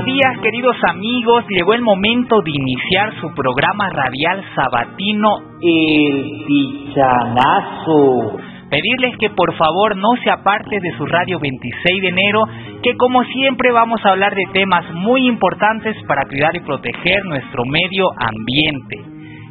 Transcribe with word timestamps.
buenos 0.00 0.04
días 0.04 0.38
queridos 0.42 0.76
amigos, 0.88 1.44
llegó 1.48 1.74
el 1.74 1.82
momento 1.82 2.40
de 2.42 2.50
iniciar 2.54 3.12
su 3.20 3.34
programa 3.34 3.88
radial 3.90 4.42
sabatino 4.54 5.28
El 5.60 6.44
Pichanazo. 6.46 8.36
Pedirles 8.70 9.18
que 9.18 9.30
por 9.30 9.54
favor 9.56 9.96
no 9.96 10.08
se 10.22 10.30
aparte 10.30 10.78
de 10.80 10.96
su 10.96 11.04
radio 11.04 11.38
26 11.40 12.02
de 12.02 12.08
enero, 12.08 12.44
que 12.82 12.96
como 12.96 13.24
siempre 13.24 13.72
vamos 13.72 14.00
a 14.04 14.10
hablar 14.10 14.34
de 14.34 14.44
temas 14.52 14.84
muy 14.94 15.26
importantes 15.26 15.96
para 16.06 16.24
cuidar 16.26 16.54
y 16.56 16.60
proteger 16.60 17.24
nuestro 17.24 17.64
medio 17.66 18.06
ambiente. 18.16 18.96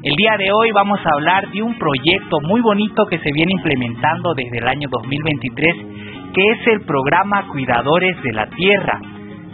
El 0.02 0.16
día 0.16 0.36
de 0.38 0.52
hoy 0.52 0.72
vamos 0.72 1.00
a 1.06 1.14
hablar 1.14 1.52
de 1.52 1.62
un 1.62 1.78
proyecto 1.78 2.38
muy 2.48 2.62
bonito 2.62 3.06
que 3.06 3.20
se 3.20 3.32
viene 3.34 3.52
implementando 3.52 4.34
desde 4.34 4.58
el 4.58 4.68
año 4.68 4.88
2023, 4.90 5.76
que 6.34 6.42
es 6.54 6.68
el 6.68 6.82
programa 6.86 7.46
Cuidadores 7.52 8.24
de 8.24 8.34
la 8.34 8.48
Tierra 8.48 9.00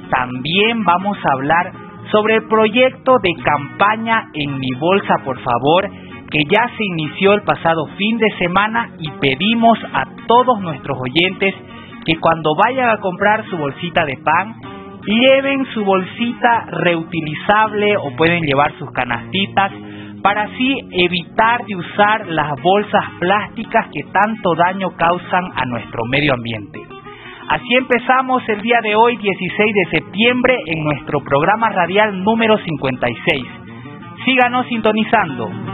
también 0.10 0.84
vamos 0.84 1.18
a 1.18 1.34
hablar 1.34 1.72
sobre 2.12 2.36
el 2.36 2.48
proyecto 2.48 3.18
de 3.22 3.34
campaña 3.44 4.24
En 4.34 4.58
mi 4.60 4.70
bolsa, 4.80 5.16
por 5.24 5.40
favor, 5.40 5.90
que 6.30 6.44
ya 6.50 6.68
se 6.76 6.84
inició 6.84 7.34
el 7.34 7.44
pasado 7.44 7.88
fin 7.98 8.18
de 8.18 8.28
semana 8.38 8.90
y 9.00 9.10
pedimos 9.20 9.78
a 9.94 10.06
todos 10.28 10.60
nuestros 10.62 10.98
oyentes 11.00 11.56
que 12.06 12.18
cuando 12.20 12.52
vayan 12.56 12.90
a 12.90 12.98
comprar 12.98 13.46
su 13.50 13.58
bolsita 13.58 14.06
de 14.06 14.18
pan, 14.24 14.56
lleven 15.06 15.66
su 15.74 15.84
bolsita 15.84 16.66
reutilizable 16.68 17.98
o 17.98 18.16
pueden 18.16 18.44
llevar 18.44 18.74
sus 18.78 18.92
canastitas 18.92 19.72
para 20.22 20.44
así 20.44 20.76
evitar 20.92 21.64
de 21.66 21.76
usar 21.76 22.28
las 22.28 22.50
bolsas 22.62 23.04
plásticas 23.20 23.88
que 23.94 24.12
tanto 24.12 24.56
daño 24.56 24.90
causan 24.98 25.46
a 25.56 25.66
nuestro 25.66 26.02
medio 26.10 26.34
ambiente. 26.34 26.95
Así 27.48 27.76
empezamos 27.76 28.42
el 28.50 28.62
día 28.62 28.80
de 28.82 28.96
hoy, 28.96 29.18
16 29.18 29.74
de 29.74 30.00
septiembre, 30.00 30.58
en 30.66 30.84
nuestro 30.84 31.20
programa 31.20 31.70
radial 31.70 32.24
número 32.24 32.58
56. 32.58 33.44
Síganos 34.26 34.66
sintonizando. 34.68 35.65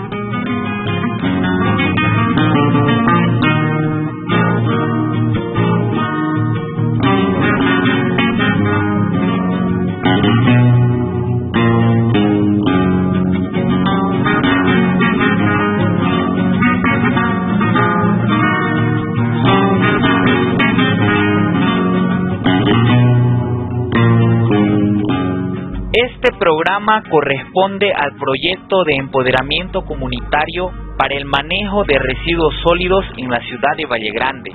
Programa 26.37 27.03
corresponde 27.09 27.91
al 27.93 28.15
proyecto 28.17 28.83
de 28.83 28.95
empoderamiento 28.95 29.81
comunitario 29.83 30.71
para 30.97 31.15
el 31.15 31.25
manejo 31.25 31.83
de 31.83 31.97
residuos 31.97 32.53
sólidos 32.63 33.05
en 33.17 33.29
la 33.29 33.39
ciudad 33.41 33.75
de 33.77 33.85
Valle 33.85 34.11
Grande, 34.11 34.51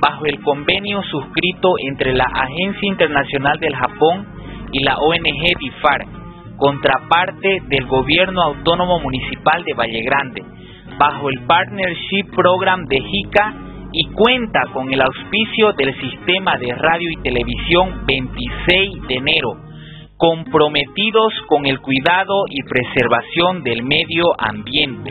bajo 0.00 0.26
el 0.26 0.40
convenio 0.42 1.02
suscrito 1.04 1.74
entre 1.88 2.12
la 2.12 2.24
Agencia 2.24 2.88
Internacional 2.88 3.58
del 3.58 3.74
Japón 3.74 4.26
y 4.72 4.84
la 4.84 4.96
ONG 4.96 5.58
DIFAR, 5.58 6.06
contraparte 6.56 7.62
del 7.68 7.86
Gobierno 7.86 8.42
Autónomo 8.42 9.00
Municipal 9.00 9.64
de 9.64 9.74
Valle 9.74 10.02
Grande, 10.02 10.44
bajo 10.98 11.30
el 11.30 11.40
Partnership 11.46 12.34
Program 12.34 12.84
de 12.86 13.00
JICA 13.00 13.54
y 13.92 14.06
cuenta 14.12 14.60
con 14.72 14.92
el 14.92 15.00
auspicio 15.00 15.72
del 15.72 15.94
Sistema 16.00 16.56
de 16.58 16.74
Radio 16.74 17.10
y 17.10 17.22
Televisión 17.22 18.06
26 18.06 19.08
de 19.08 19.14
enero 19.14 19.71
comprometidos 20.22 21.32
con 21.48 21.66
el 21.66 21.80
cuidado 21.80 22.44
y 22.48 22.62
preservación 22.62 23.64
del 23.64 23.82
medio 23.82 24.26
ambiente. 24.38 25.10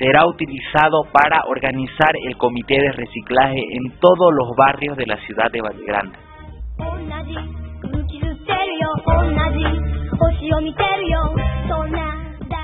será 0.00 0.26
utilizado 0.26 1.04
para 1.12 1.44
organizar 1.46 2.12
el 2.24 2.36
comité 2.38 2.74
de 2.80 2.92
reciclaje 2.92 3.60
en 3.60 4.00
todos 4.00 4.32
los 4.32 4.48
barrios 4.56 4.96
de 4.96 5.06
la 5.06 5.16
ciudad 5.18 5.50
de 5.52 5.60
Valle 5.60 5.84
Grande. 5.84 6.16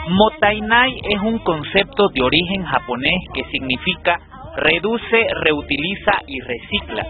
Motainai 0.08 1.00
es 1.10 1.20
un 1.20 1.38
concepto 1.40 2.08
de 2.14 2.22
origen 2.22 2.64
japonés 2.64 3.20
que 3.34 3.44
significa 3.50 4.18
reduce, 4.56 5.26
reutiliza 5.42 6.12
y 6.26 6.40
recicla. 6.40 7.06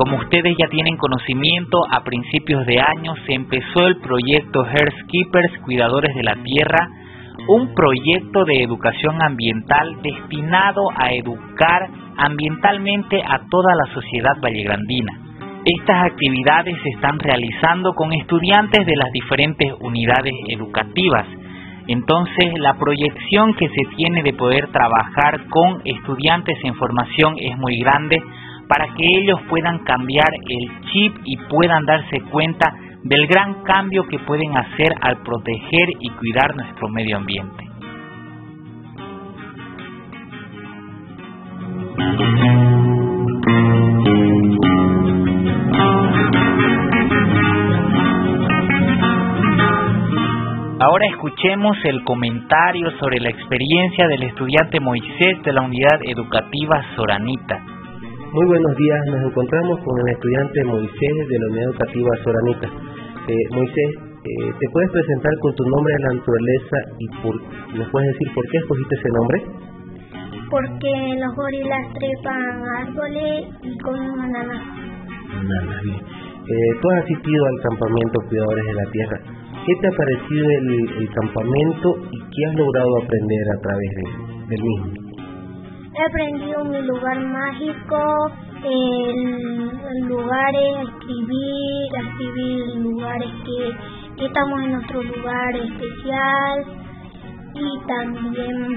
Como 0.00 0.16
ustedes 0.16 0.56
ya 0.58 0.66
tienen 0.68 0.96
conocimiento, 0.96 1.76
a 1.90 2.02
principios 2.02 2.64
de 2.64 2.80
año 2.80 3.12
se 3.26 3.34
empezó 3.34 3.86
el 3.86 4.00
proyecto 4.00 4.64
Keepers 4.64 5.58
Cuidadores 5.62 6.14
de 6.14 6.22
la 6.22 6.36
Tierra, 6.36 6.88
un 7.46 7.74
proyecto 7.74 8.46
de 8.46 8.62
educación 8.62 9.20
ambiental 9.20 10.00
destinado 10.00 10.88
a 10.96 11.12
educar 11.12 11.90
ambientalmente 12.16 13.22
a 13.22 13.42
toda 13.50 13.74
la 13.74 13.92
sociedad 13.92 14.40
vallegrandina. 14.42 15.12
Estas 15.66 16.12
actividades 16.12 16.78
se 16.82 16.88
están 16.96 17.18
realizando 17.18 17.92
con 17.92 18.14
estudiantes 18.14 18.86
de 18.86 18.96
las 18.96 19.12
diferentes 19.12 19.70
unidades 19.80 20.32
educativas. 20.48 21.26
Entonces, 21.88 22.54
la 22.56 22.72
proyección 22.78 23.52
que 23.52 23.68
se 23.68 23.96
tiene 23.96 24.22
de 24.22 24.32
poder 24.32 24.66
trabajar 24.68 25.46
con 25.50 25.82
estudiantes 25.84 26.56
en 26.64 26.74
formación 26.76 27.34
es 27.38 27.58
muy 27.58 27.78
grande 27.80 28.16
para 28.70 28.86
que 28.94 29.04
ellos 29.04 29.40
puedan 29.48 29.80
cambiar 29.80 30.28
el 30.48 30.80
chip 30.92 31.16
y 31.24 31.36
puedan 31.48 31.84
darse 31.86 32.20
cuenta 32.30 32.72
del 33.02 33.26
gran 33.26 33.64
cambio 33.64 34.04
que 34.06 34.20
pueden 34.20 34.56
hacer 34.56 34.92
al 35.00 35.20
proteger 35.24 35.88
y 35.98 36.08
cuidar 36.10 36.54
nuestro 36.54 36.88
medio 36.88 37.16
ambiente. 37.16 37.64
Ahora 50.78 51.06
escuchemos 51.08 51.76
el 51.84 52.04
comentario 52.04 52.90
sobre 53.00 53.18
la 53.18 53.30
experiencia 53.30 54.06
del 54.06 54.22
estudiante 54.22 54.78
Moisés 54.78 55.42
de 55.44 55.52
la 55.52 55.62
unidad 55.62 56.00
educativa 56.06 56.84
Soranita. 56.94 57.79
Muy 58.32 58.46
buenos 58.46 58.76
días, 58.76 59.00
nos 59.10 59.26
encontramos 59.26 59.80
con 59.82 59.98
el 60.06 60.14
estudiante 60.14 60.62
Moisés 60.62 61.16
de 61.26 61.36
la 61.36 61.46
Unidad 61.50 61.66
Educativa 61.70 62.10
Soranita. 62.22 62.68
Eh, 63.26 63.44
Moisés, 63.50 63.90
eh, 64.22 64.52
¿te 64.54 64.66
puedes 64.70 64.90
presentar 64.92 65.32
con 65.42 65.52
tu 65.56 65.64
nombre 65.66 65.92
de 65.94 66.02
la 66.06 66.14
naturaleza 66.14 66.76
y 67.00 67.06
por, 67.18 67.34
nos 67.74 67.90
puedes 67.90 68.06
decir 68.14 68.28
por 68.32 68.46
qué 68.46 68.58
escogiste 68.58 68.94
ese 68.94 69.10
nombre? 69.18 69.36
Porque 70.46 70.92
los 71.18 71.34
gorilas 71.34 71.82
trepan 71.98 72.54
árboles 72.78 73.50
y 73.66 73.78
comen 73.82 74.14
bananas. 74.14 74.62
Bananas, 75.34 75.82
bien. 75.82 75.98
Eh, 75.98 76.70
tú 76.80 76.86
has 76.86 77.02
asistido 77.02 77.42
al 77.50 77.58
campamento 77.66 78.14
Cuidadores 78.28 78.64
de 78.64 78.74
la 78.74 78.90
Tierra. 78.92 79.18
¿Qué 79.66 79.74
te 79.74 79.88
ha 79.88 79.94
parecido 79.98 80.46
el, 81.02 81.08
campamento 81.18 81.88
y 82.14 82.18
qué 82.30 82.46
has 82.46 82.54
logrado 82.54 82.90
aprender 83.02 83.44
a 83.50 83.60
través 83.60 83.90
del 84.54 84.62
mismo? 84.62 85.09
He 86.00 86.02
aprendido 86.02 86.64
mi 86.64 86.80
lugar 86.80 87.20
mágico, 87.20 88.32
el, 88.64 90.08
lugares, 90.08 90.76
a 90.78 90.82
escribir, 90.82 91.94
a 91.94 92.00
escribir 92.08 92.76
lugares 92.76 93.28
que, 93.44 94.24
estamos 94.24 94.60
en 94.62 94.72
nuestro 94.72 95.02
lugar 95.02 95.56
especial 95.56 96.64
y 97.52 97.86
también 97.86 98.76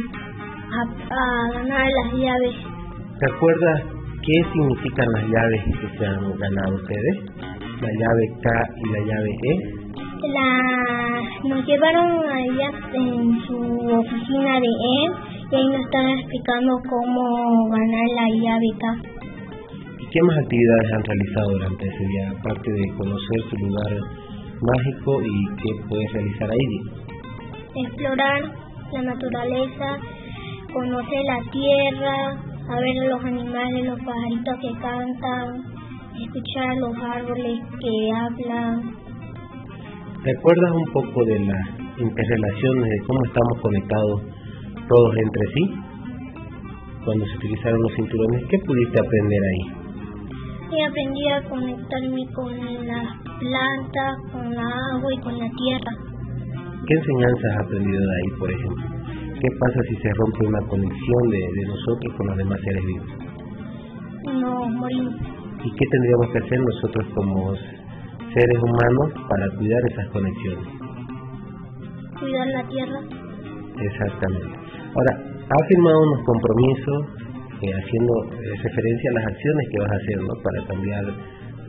a, 0.70 1.50
ganar 1.54 1.88
las 2.04 2.14
llaves. 2.14 2.56
¿Te 3.20 3.32
acuerdas 3.32 3.84
qué 4.22 4.52
significan 4.52 5.08
las 5.14 5.24
llaves 5.24 5.64
que 5.80 5.98
se 5.98 6.06
han 6.06 6.38
ganado 6.38 6.76
ustedes? 6.76 7.24
La 7.80 7.90
llave 8.00 8.24
K 8.42 8.50
y 8.84 8.90
la 8.92 9.00
llave 9.00 9.30
E 9.44 9.84
la, 10.30 11.22
nos 11.44 11.66
llevaron 11.66 12.24
allá 12.30 12.70
en 12.94 13.42
su 13.46 13.58
oficina 13.58 14.60
de 14.60 14.68
él 14.68 15.33
y 15.54 15.56
ahí 15.56 15.68
nos 15.68 15.86
están 15.86 16.10
explicando 16.10 16.82
cómo 16.90 17.70
ganar 17.70 18.08
la 18.16 18.28
llave 18.42 18.70
¿Y 20.00 20.06
qué 20.10 20.20
más 20.24 20.38
actividades 20.40 20.94
han 20.94 21.04
realizado 21.04 21.52
durante 21.52 21.86
ese 21.86 22.06
día, 22.06 22.32
aparte 22.32 22.72
de 22.72 22.98
conocer 22.98 23.40
su 23.50 23.56
lugar 23.58 23.94
mágico 24.62 25.22
y 25.22 25.56
qué 25.62 25.70
puedes 25.88 26.12
realizar 26.12 26.50
ahí? 26.50 27.86
Explorar 27.86 28.42
la 28.94 29.02
naturaleza, 29.04 29.98
conocer 30.74 31.22
la 31.24 31.52
tierra, 31.52 32.16
a 32.70 32.80
ver 32.80 32.96
los 33.12 33.24
animales, 33.24 33.86
los 33.86 34.00
pajaritos 34.00 34.56
que 34.60 34.72
cantan, 34.82 35.62
escuchar 36.20 36.78
los 36.78 36.98
árboles 36.98 37.60
que 37.80 38.12
hablan, 38.12 39.04
¿Recuerdas 40.24 40.72
un 40.72 40.94
poco 40.94 41.26
de 41.26 41.40
las 41.42 41.68
interrelaciones, 42.00 42.90
de 42.90 43.06
cómo 43.06 43.20
estamos 43.26 43.62
conectados 43.62 44.33
todos 44.94 45.14
entre 45.18 45.46
sí? 45.54 45.64
Cuando 47.06 47.26
se 47.26 47.36
utilizaron 47.38 47.82
los 47.82 47.94
cinturones, 47.96 48.46
¿qué 48.50 48.58
pudiste 48.60 49.00
aprender 49.02 49.42
ahí? 49.42 49.64
Sí, 50.70 50.78
aprendí 50.82 51.28
a 51.30 51.50
conectarme 51.50 52.24
con 52.34 52.54
las 52.86 53.08
plantas, 53.42 54.14
con 54.32 54.54
la 54.54 54.70
agua 54.94 55.10
y 55.14 55.20
con 55.22 55.38
la 55.38 55.50
tierra. 55.50 55.92
¿Qué 56.86 56.94
enseñanzas 56.94 57.52
has 57.52 57.66
aprendido 57.66 58.00
de 58.00 58.14
ahí, 58.14 58.40
por 58.40 58.52
ejemplo? 58.52 58.86
¿Qué 59.42 59.50
pasa 59.60 59.80
si 59.90 59.96
se 59.98 60.10
rompe 60.14 60.48
una 60.48 60.62
conexión 60.70 61.24
de, 61.30 61.42
de 61.42 61.64
nosotros 61.68 62.14
con 62.16 62.28
los 62.28 62.38
demás 62.38 62.60
seres 62.64 62.86
vivos? 62.86 63.10
No, 64.40 64.70
morimos. 64.70 65.16
¿Y 65.64 65.72
qué 65.72 65.86
tendríamos 65.90 66.30
que 66.32 66.40
hacer 66.40 66.60
nosotros 66.60 67.08
como 67.16 67.56
seres 68.34 68.60
humanos 68.64 69.14
para 69.30 69.46
cuidar 69.58 69.82
esas 69.92 70.08
conexiones. 70.08 70.68
Cuidar 72.20 72.48
la 72.48 72.68
tierra. 72.68 73.00
Exactamente. 73.78 74.63
Ahora, 74.94 75.14
ha 75.18 75.60
firmado 75.68 75.98
unos 76.06 76.22
compromisos 76.22 76.98
eh, 77.66 77.74
haciendo 77.74 78.14
referencia 78.62 79.08
a 79.10 79.14
las 79.18 79.26
acciones 79.34 79.64
que 79.72 79.80
vas 79.82 79.92
a 79.92 79.98
hacer 79.98 80.18
¿no? 80.22 80.34
para 80.44 80.60
cambiar 80.70 81.04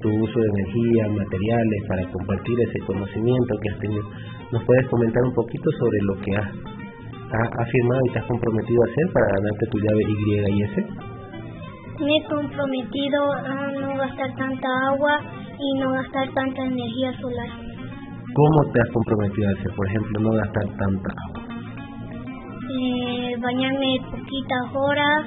tu 0.05 0.09
uso 0.13 0.37
de 0.37 0.49
energía, 0.61 1.09
materiales, 1.09 1.81
para 1.89 2.05
compartir 2.13 2.57
ese 2.69 2.79
conocimiento 2.85 3.57
que 3.63 3.71
has 3.71 3.79
tenido. 3.79 4.05
¿Nos 4.53 4.63
puedes 4.65 4.87
comentar 4.89 5.23
un 5.25 5.33
poquito 5.33 5.71
sobre 5.81 5.99
lo 6.05 6.15
que 6.21 6.31
has, 6.37 6.49
ha, 7.33 7.65
firmado 7.65 8.01
y 8.05 8.13
te 8.13 8.19
has 8.19 8.27
comprometido 8.27 8.81
a 8.85 8.91
hacer 8.93 9.07
para 9.15 9.27
ganarte 9.33 9.65
tu 9.73 9.79
llave 9.81 10.03
Y 10.05 10.15
y 10.53 10.63
S? 10.63 10.77
Me 12.05 12.13
he 12.13 12.25
comprometido 12.29 13.33
a 13.33 13.55
no 13.73 13.97
gastar 13.97 14.35
tanta 14.37 14.69
agua 14.93 15.15
y 15.57 15.81
no 15.81 15.93
gastar 15.93 16.29
tanta 16.35 16.63
energía 16.63 17.13
solar. 17.21 17.49
¿Cómo 18.35 18.73
te 18.73 18.81
has 18.83 18.91
comprometido 18.93 19.49
a 19.49 19.53
hacer, 19.53 19.73
por 19.75 19.87
ejemplo, 19.87 20.21
no 20.21 20.31
gastar 20.33 20.65
tanta 20.77 21.11
agua? 21.29 21.44
Eh, 22.77 23.37
bañarme 23.41 24.01
poquitas 24.11 24.75
horas, 24.75 25.27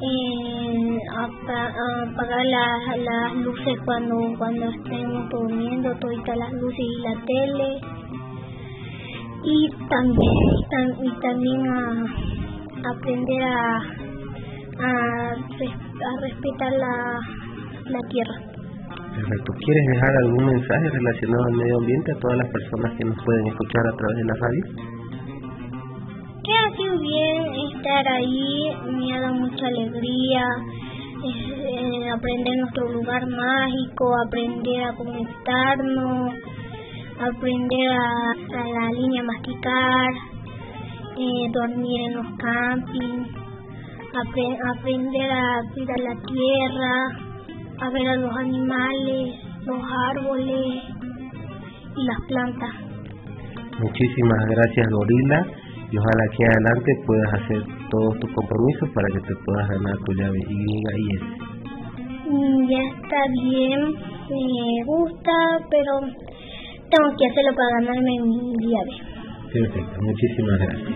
eh, 0.00 0.96
apagar 1.16 2.46
las 2.46 3.34
luces 3.44 3.76
cuando 3.84 4.16
cuando 4.38 4.70
estemos 4.70 5.28
durmiendo, 5.28 5.94
todas 5.96 6.38
las 6.38 6.52
luces 6.52 6.78
y 6.78 7.02
la 7.02 7.14
tele. 7.26 7.80
Y 9.44 9.68
también, 9.88 10.36
y 11.02 11.20
también 11.20 11.68
a 11.68 11.80
aprender 12.90 13.42
a, 13.42 13.76
a, 14.78 15.36
respetar 16.22 16.72
la, 16.72 17.20
la 17.86 18.00
tierra. 18.08 18.34
¿Quieres 19.14 19.86
dejar 19.92 20.10
algún 20.24 20.46
mensaje 20.46 20.88
relacionado 20.90 21.44
al 21.44 21.56
medio 21.56 21.76
ambiente 21.78 22.12
a 22.12 22.18
todas 22.20 22.38
las 22.38 22.48
personas 22.48 22.92
que 22.96 23.04
nos 23.04 23.16
pueden 23.24 23.46
escuchar 23.48 23.82
a 23.86 23.96
través 23.96 24.16
de 24.16 24.24
la 24.24 24.34
radio? 24.40 24.97
Que 26.68 26.74
ha 26.74 26.76
sido 26.76 26.98
bien 27.00 27.44
estar 27.72 28.08
ahí, 28.08 28.70
me 28.92 29.14
ha 29.14 29.20
dado 29.20 29.34
mucha 29.36 29.66
alegría, 29.66 30.44
eh, 31.24 32.10
aprender 32.10 32.56
nuestro 32.58 32.92
lugar 32.92 33.26
mágico, 33.26 34.14
aprender 34.26 34.84
a 34.84 34.92
conectarnos, 34.92 36.34
aprender 37.20 37.88
a, 37.88 38.34
la 38.52 38.92
línea 38.92 39.22
masticar, 39.22 40.12
eh, 41.16 41.50
dormir 41.52 42.00
en 42.08 42.14
los 42.16 42.26
campings, 42.36 43.28
aprender 44.74 45.30
a 45.30 45.62
cuidar 45.72 46.00
la 46.00 46.16
tierra 46.20 47.28
a 47.80 47.90
ver 47.90 48.08
a 48.08 48.16
los 48.16 48.36
animales, 48.36 49.36
los 49.64 49.80
árboles 50.10 50.82
y 51.96 52.04
las 52.04 52.20
plantas. 52.28 52.74
Muchísimas 53.80 54.46
gracias, 54.48 54.86
Gorila, 54.90 55.67
y 55.90 55.96
ojalá 55.96 56.24
que 56.36 56.44
adelante 56.44 56.92
puedas 57.06 57.34
hacer 57.34 57.62
todos 57.90 58.18
tus 58.20 58.30
compromisos 58.34 58.88
para 58.94 59.08
que 59.08 59.20
te 59.20 59.34
puedas 59.44 59.68
ganar 59.68 59.96
tu 60.04 60.12
llave 60.12 60.38
Y 60.38 60.84
y 60.96 61.16
S. 61.16 61.24
Mm, 62.28 62.68
ya 62.68 62.82
está 62.82 63.20
bien, 63.42 63.80
me 64.28 64.84
gusta, 64.84 65.32
pero 65.70 65.92
tengo 66.90 67.08
que 67.16 67.26
hacerlo 67.26 67.52
para 67.56 67.80
ganarme 67.80 68.14
mi 68.22 68.52
llave. 68.68 68.94
Perfecto, 69.52 69.96
muchísimas 70.02 70.58
gracias. 70.58 70.92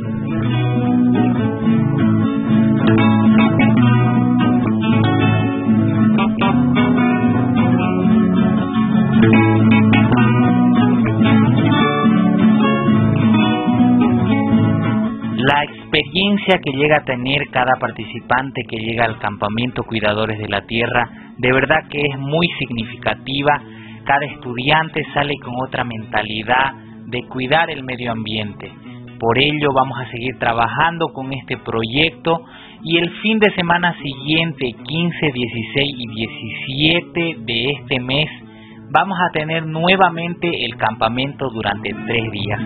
Experiencia 16.03 16.59
que 16.59 16.73
llega 16.73 16.97
a 16.99 17.05
tener 17.05 17.49
cada 17.51 17.77
participante 17.79 18.63
que 18.69 18.77
llega 18.77 19.05
al 19.05 19.19
campamento 19.19 19.85
Cuidadores 19.85 20.39
de 20.39 20.49
la 20.49 20.63
Tierra, 20.63 21.09
de 21.39 21.53
verdad 21.53 21.89
que 21.89 22.01
es 22.01 22.19
muy 22.19 22.49
significativa. 22.59 23.61
Cada 24.05 24.27
estudiante 24.27 25.05
sale 25.15 25.35
con 25.43 25.55
otra 25.65 25.85
mentalidad 25.85 26.73
de 27.07 27.23
cuidar 27.29 27.71
el 27.71 27.85
medio 27.85 28.13
ambiente. 28.13 28.71
Por 29.19 29.39
ello 29.39 29.73
vamos 29.73 29.99
a 30.01 30.11
seguir 30.11 30.39
trabajando 30.39 31.13
con 31.13 31.33
este 31.33 31.57
proyecto 31.59 32.45
y 32.83 32.99
el 32.99 33.11
fin 33.21 33.39
de 33.39 33.51
semana 33.55 33.95
siguiente, 34.03 34.73
15, 34.73 35.31
16 35.33 35.95
y 35.99 36.07
17 36.09 37.37
de 37.45 37.71
este 37.71 38.01
mes, 38.01 38.29
vamos 38.91 39.17
a 39.21 39.31
tener 39.33 39.65
nuevamente 39.67 40.65
el 40.65 40.77
campamento 40.77 41.49
durante 41.51 41.95
tres 42.07 42.31
días. 42.33 42.61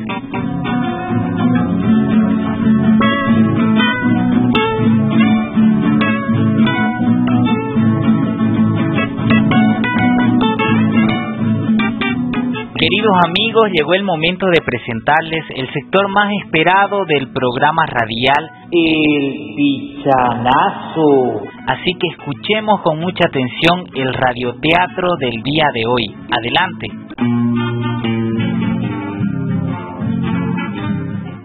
Queridos 12.79 13.17
amigos, 13.25 13.71
llegó 13.73 13.95
el 13.95 14.03
momento 14.03 14.47
de 14.49 14.61
presentarles 14.61 15.45
el 15.55 15.67
sector 15.73 16.09
más 16.11 16.31
esperado 16.45 17.07
del 17.07 17.29
programa 17.33 17.87
radial, 17.87 18.51
el 18.71 19.55
pichanazo. 19.57 21.41
Así 21.69 21.93
que 21.95 22.09
escuchemos 22.09 22.83
con 22.83 23.01
mucha 23.01 23.25
atención 23.29 23.87
el 23.95 24.13
radioteatro 24.13 25.09
del 25.19 25.43
día 25.43 25.65
de 25.73 25.87
hoy. 25.87 26.15
Adelante. 26.29 26.89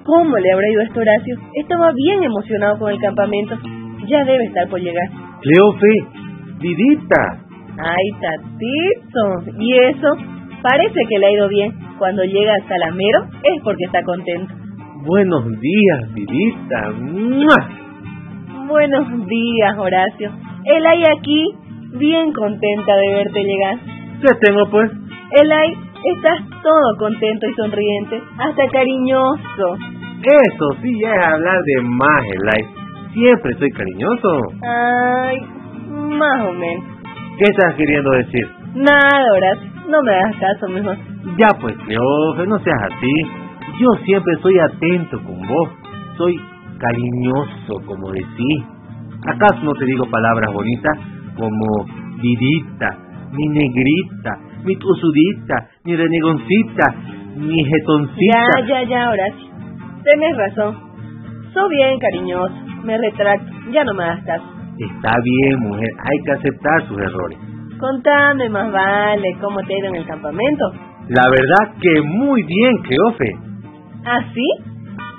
¿Cómo 0.04 0.38
le 0.38 0.52
habrá 0.52 0.70
ido 0.70 0.82
a 0.82 0.84
esto 0.84 1.00
Horacio? 1.00 1.36
Estaba 1.56 1.92
bien 1.94 2.24
emocionado 2.24 2.78
con 2.78 2.92
el 2.92 3.00
campamento. 3.00 3.56
Ya 4.06 4.26
debe 4.26 4.44
estar 4.46 4.68
por 4.68 4.82
llegar. 4.82 5.08
Cleofe, 5.40 5.96
vidita. 6.60 7.40
Ay, 7.80 8.12
tatito. 8.20 9.60
¿Y 9.60 9.74
eso? 9.78 10.31
Parece 10.62 11.00
que 11.10 11.20
le 11.20 11.26
ha 11.28 11.32
ido 11.32 11.48
bien. 11.50 11.72
Cuando 11.98 12.24
llega 12.24 12.54
a 12.54 12.68
Salamero 12.68 13.26
es 13.44 13.64
porque 13.64 13.86
está 13.86 14.04
contento. 14.04 14.54
Buenos 15.04 15.46
días, 15.60 16.14
vidita. 16.14 16.94
Buenos 18.68 19.28
días, 19.28 19.78
Horacio. 19.78 20.32
Elay 20.66 21.04
aquí, 21.18 21.46
bien 21.98 22.32
contenta 22.34 22.96
de 22.96 23.14
verte 23.16 23.44
llegar. 23.44 23.76
¿Qué 24.22 24.28
tengo, 24.46 24.70
pues? 24.70 24.92
Elay, 25.32 25.74
estás 26.16 26.40
todo 26.62 26.98
contento 27.00 27.48
y 27.48 27.54
sonriente, 27.54 28.22
hasta 28.38 28.68
cariñoso. 28.68 29.78
Eso 30.22 30.82
sí 30.84 31.00
ya 31.02 31.14
es 31.16 31.28
hablar 31.28 31.58
de 31.64 31.82
más, 31.82 32.24
Elay. 32.36 32.66
Siempre 33.14 33.56
soy 33.58 33.72
cariñoso. 33.72 34.40
Ay, 34.62 35.40
más 35.90 36.48
o 36.48 36.54
menos. 36.54 36.86
¿Qué 37.40 37.46
estás 37.46 37.74
queriendo 37.76 38.12
decir? 38.12 38.48
Nada, 38.76 39.26
Horacio. 39.36 39.71
No 39.88 40.02
me 40.04 40.14
hagas 40.14 40.36
caso 40.38 40.68
mejor. 40.70 40.98
Ya 41.38 41.50
pues, 41.60 41.76
Cleofe, 41.86 42.48
no 42.48 42.60
seas 42.60 42.82
así. 42.84 43.14
Yo 43.80 43.88
siempre 44.06 44.34
soy 44.42 44.60
atento 44.60 45.22
con 45.24 45.42
vos. 45.48 45.70
Soy 46.18 46.40
cariñoso, 46.78 47.86
como 47.86 48.12
decís. 48.12 48.64
¿Acaso 49.28 49.64
no 49.64 49.74
te 49.74 49.86
digo 49.86 50.06
palabras 50.10 50.54
bonitas 50.54 50.98
como 51.36 51.86
vidita, 52.22 52.98
mi 53.32 53.48
negrita, 53.48 54.38
mi 54.64 54.76
tusudita, 54.76 55.70
mi 55.86 55.96
renegoncita, 55.96 56.96
mi 57.38 57.64
jetoncita? 57.64 58.40
Ya, 58.60 58.68
ya, 58.68 58.84
ya, 58.84 59.10
Horacio. 59.10 59.52
Tienes 60.04 60.38
razón. 60.38 60.76
Soy 61.54 61.70
bien 61.70 62.00
cariñoso. 62.00 62.56
Me 62.84 62.98
retracto. 62.98 63.52
Ya 63.72 63.84
no 63.84 63.94
me 63.94 64.04
hagas 64.04 64.26
caso. 64.26 64.44
Está 64.80 65.14
bien, 65.24 65.60
mujer. 65.60 65.90
Hay 66.00 66.24
que 66.26 66.32
aceptar 66.32 66.88
sus 66.88 66.98
errores. 66.98 67.51
Contame 67.82 68.48
más 68.50 68.72
vale 68.72 69.36
cómo 69.42 69.60
te 69.66 69.74
ha 69.74 69.78
ido 69.80 69.88
en 69.88 69.96
el 69.96 70.06
campamento. 70.06 70.66
La 71.10 71.26
verdad 71.26 71.82
que 71.82 72.02
muy 72.04 72.44
bien, 72.44 72.78
Cleofe. 72.84 73.32
¿Ah, 74.06 74.22
sí? 74.32 74.48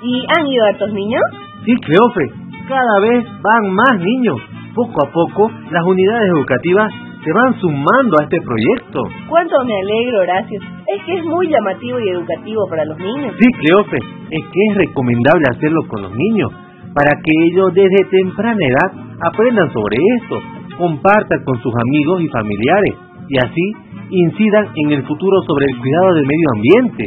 ¿Y 0.01 0.25
han 0.35 0.47
ido 0.47 0.65
hartos 0.65 0.93
niños? 0.93 1.21
Sí, 1.65 1.75
Cleofe. 1.75 2.31
Cada 2.69 2.99
vez 3.01 3.25
van 3.43 3.73
más 3.73 3.99
niños. 3.99 4.37
Poco 4.73 5.05
a 5.05 5.11
poco, 5.11 5.51
las 5.71 5.83
unidades 5.83 6.29
educativas 6.37 6.91
se 7.23 7.33
van 7.33 7.59
sumando 7.59 8.17
a 8.19 8.23
este 8.23 8.39
proyecto. 8.41 8.99
Cuánto 9.27 9.55
me 9.65 9.73
alegro, 9.81 10.21
Horacio. 10.21 10.59
Es 10.87 11.03
que 11.03 11.17
es 11.17 11.25
muy 11.25 11.49
llamativo 11.49 11.99
y 11.99 12.09
educativo 12.09 12.61
para 12.69 12.85
los 12.85 12.97
niños. 12.97 13.35
Sí, 13.39 13.47
Cleofe. 13.59 13.97
Es 13.97 14.43
que 14.51 14.59
es 14.71 14.77
recomendable 14.77 15.43
hacerlo 15.51 15.81
con 15.89 16.01
los 16.03 16.11
niños 16.15 16.51
para 16.93 17.11
que 17.23 17.31
ellos 17.49 17.73
desde 17.73 18.05
temprana 18.09 18.57
edad 18.61 18.91
aprendan 19.19 19.71
sobre 19.73 19.97
esto, 20.21 20.35
compartan 20.77 21.43
con 21.45 21.57
sus 21.61 21.73
amigos 21.87 22.21
y 22.21 22.27
familiares 22.29 22.93
y 23.29 23.37
así 23.37 23.65
incidan 24.09 24.67
en 24.75 24.91
el 24.91 25.03
futuro 25.03 25.41
sobre 25.47 25.65
el 25.71 25.79
cuidado 25.79 26.13
del 26.15 26.27
medio 26.27 26.47
ambiente. 26.55 27.03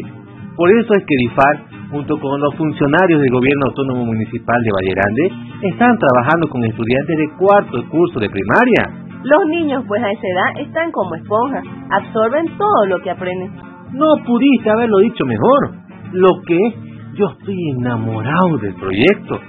Por 0.57 0.71
eso 0.71 0.93
es 0.95 1.05
que 1.05 1.17
DIFAR, 1.21 1.91
junto 1.91 2.19
con 2.19 2.41
los 2.41 2.55
funcionarios 2.57 3.21
del 3.21 3.31
Gobierno 3.31 3.67
Autónomo 3.69 4.07
Municipal 4.07 4.57
de 4.63 4.73
Valle 4.73 4.95
Grande, 4.97 5.25
están 5.69 5.99
trabajando 5.99 6.49
con 6.49 6.65
estudiantes 6.65 7.17
de 7.17 7.29
cuarto 7.39 7.77
curso 7.91 8.19
de 8.21 8.31
primaria. 8.31 9.07
Los 9.23 9.43
niños, 9.49 9.85
pues 9.87 10.03
a 10.03 10.11
esa 10.11 10.27
edad, 10.27 10.67
están 10.67 10.91
como 10.93 11.15
esponjas, 11.15 11.65
absorben 11.91 12.47
todo 12.57 12.87
lo 12.89 12.99
que 13.01 13.11
aprenden. 13.11 13.51
No 13.93 14.07
pudiste 14.25 14.71
haberlo 14.71 14.99
dicho 14.99 15.25
mejor. 15.27 15.75
Lo 16.13 16.41
que 16.47 16.57
es, 16.57 16.75
yo 17.15 17.27
estoy 17.39 17.57
enamorado 17.79 18.59
del 18.61 18.75
proyecto, 18.75 19.41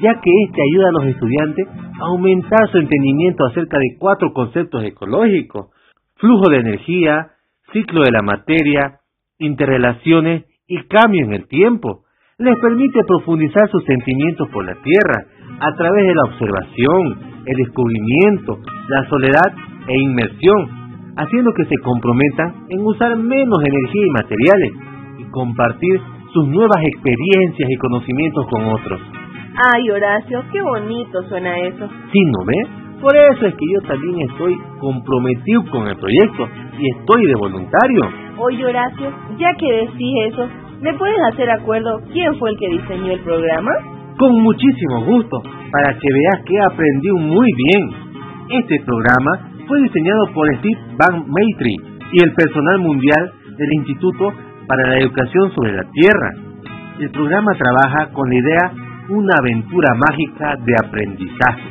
ya 0.00 0.20
que 0.20 0.30
este 0.44 0.62
ayuda 0.62 0.88
a 0.88 0.92
los 0.92 1.06
estudiantes 1.06 1.66
a 1.68 2.06
aumentar 2.06 2.70
su 2.70 2.78
entendimiento 2.78 3.46
acerca 3.46 3.78
de 3.78 3.96
cuatro 3.98 4.32
conceptos 4.32 4.84
ecológicos, 4.84 5.68
flujo 6.16 6.50
de 6.50 6.58
energía, 6.58 7.32
ciclo 7.72 8.02
de 8.02 8.12
la 8.12 8.22
materia, 8.22 9.00
interrelaciones 9.38 10.44
y 10.66 10.82
cambio 10.84 11.24
en 11.24 11.34
el 11.34 11.48
tiempo. 11.48 12.02
Les 12.38 12.58
permite 12.60 13.00
profundizar 13.06 13.68
sus 13.70 13.84
sentimientos 13.84 14.48
por 14.50 14.64
la 14.64 14.74
Tierra 14.74 15.24
a 15.60 15.74
través 15.74 16.06
de 16.06 16.14
la 16.14 16.22
observación, 16.24 17.42
el 17.46 17.56
descubrimiento, 17.56 18.58
la 18.88 19.08
soledad 19.08 19.52
e 19.88 19.98
inmersión, 19.98 21.14
haciendo 21.16 21.52
que 21.54 21.64
se 21.64 21.78
comprometan 21.78 22.66
en 22.68 22.80
usar 22.80 23.16
menos 23.16 23.58
energía 23.64 24.02
y 24.04 24.10
materiales 24.10 24.72
y 25.18 25.30
compartir 25.30 26.00
sus 26.32 26.46
nuevas 26.48 26.82
experiencias 26.84 27.70
y 27.70 27.76
conocimientos 27.76 28.46
con 28.48 28.64
otros. 28.66 29.00
Ay, 29.56 29.90
Horacio, 29.90 30.44
qué 30.52 30.60
bonito 30.60 31.22
suena 31.28 31.58
eso. 31.60 31.88
¿Sí, 32.12 32.20
no 32.30 32.44
ve? 32.44 32.86
Por 33.00 33.16
eso 33.16 33.46
es 33.46 33.54
que 33.54 33.64
yo 33.72 33.88
también 33.88 34.28
estoy 34.30 34.54
comprometido 34.78 35.64
con 35.70 35.88
el 35.88 35.96
proyecto 35.96 36.46
y 36.78 36.90
estoy 36.98 37.26
de 37.26 37.34
voluntario. 37.38 38.02
Oye, 38.36 38.66
Horacio, 38.66 39.10
ya 39.38 39.48
que 39.58 39.72
decís 39.72 40.12
eso, 40.28 40.48
¿me 40.82 40.92
puedes 40.94 41.16
hacer 41.32 41.50
acuerdo 41.50 42.00
quién 42.12 42.34
fue 42.38 42.50
el 42.50 42.58
que 42.58 42.68
diseñó 42.68 43.12
el 43.12 43.20
programa? 43.20 43.70
Con 44.18 44.42
muchísimo 44.42 45.04
gusto, 45.04 45.42
para 45.72 45.92
que 45.92 46.08
veas 46.12 46.44
que 46.44 46.60
aprendí 46.60 47.10
muy 47.12 47.48
bien. 47.56 47.90
Este 48.60 48.84
programa 48.84 49.52
fue 49.66 49.80
diseñado 49.82 50.32
por 50.34 50.54
Steve 50.56 50.80
Van 50.98 51.24
Maitri 51.28 51.76
y 52.12 52.22
el 52.22 52.32
personal 52.34 52.78
mundial 52.80 53.32
del 53.56 53.72
Instituto 53.72 54.32
para 54.66 54.88
la 54.90 54.98
Educación 54.98 55.50
sobre 55.54 55.72
la 55.72 55.84
Tierra. 55.92 56.30
El 57.00 57.10
programa 57.10 57.52
trabaja 57.56 58.12
con 58.12 58.28
la 58.28 58.34
idea 58.36 58.85
una 59.08 59.34
aventura 59.38 59.94
mágica 59.94 60.56
de 60.64 60.74
aprendizaje, 60.84 61.70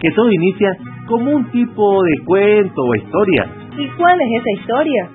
que 0.00 0.10
todo 0.12 0.30
inicia 0.30 0.70
como 1.06 1.30
un 1.30 1.50
tipo 1.50 2.02
de 2.02 2.24
cuento 2.24 2.82
o 2.82 2.94
historia. 2.94 3.46
¿Y 3.76 3.88
cuál 3.96 4.20
es 4.20 4.40
esa 4.40 4.60
historia? 4.60 5.08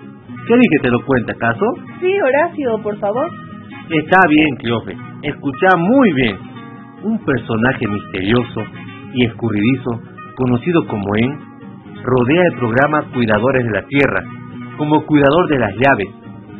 ¿Querés 0.47 0.65
que 0.71 0.83
te 0.83 0.91
lo 0.91 1.05
cuente 1.05 1.31
acaso? 1.31 1.65
Sí, 1.99 2.11
Horacio, 2.19 2.81
por 2.81 2.97
favor. 2.99 3.29
Está 3.89 4.19
bien, 4.29 4.55
Cleofe. 4.57 4.95
Escucha 5.23 5.77
muy 5.77 6.13
bien. 6.13 6.37
Un 7.03 7.19
personaje 7.23 7.87
misterioso 7.87 8.63
y 9.13 9.25
escurridizo, 9.25 10.01
conocido 10.35 10.85
como 10.87 11.15
En, 11.15 11.39
rodea 12.03 12.43
el 12.51 12.57
programa 12.59 13.03
Cuidadores 13.13 13.65
de 13.65 13.71
la 13.71 13.83
Tierra, 13.83 14.21
como 14.77 15.05
cuidador 15.05 15.47
de 15.49 15.59
las 15.59 15.73
llaves. 15.75 16.07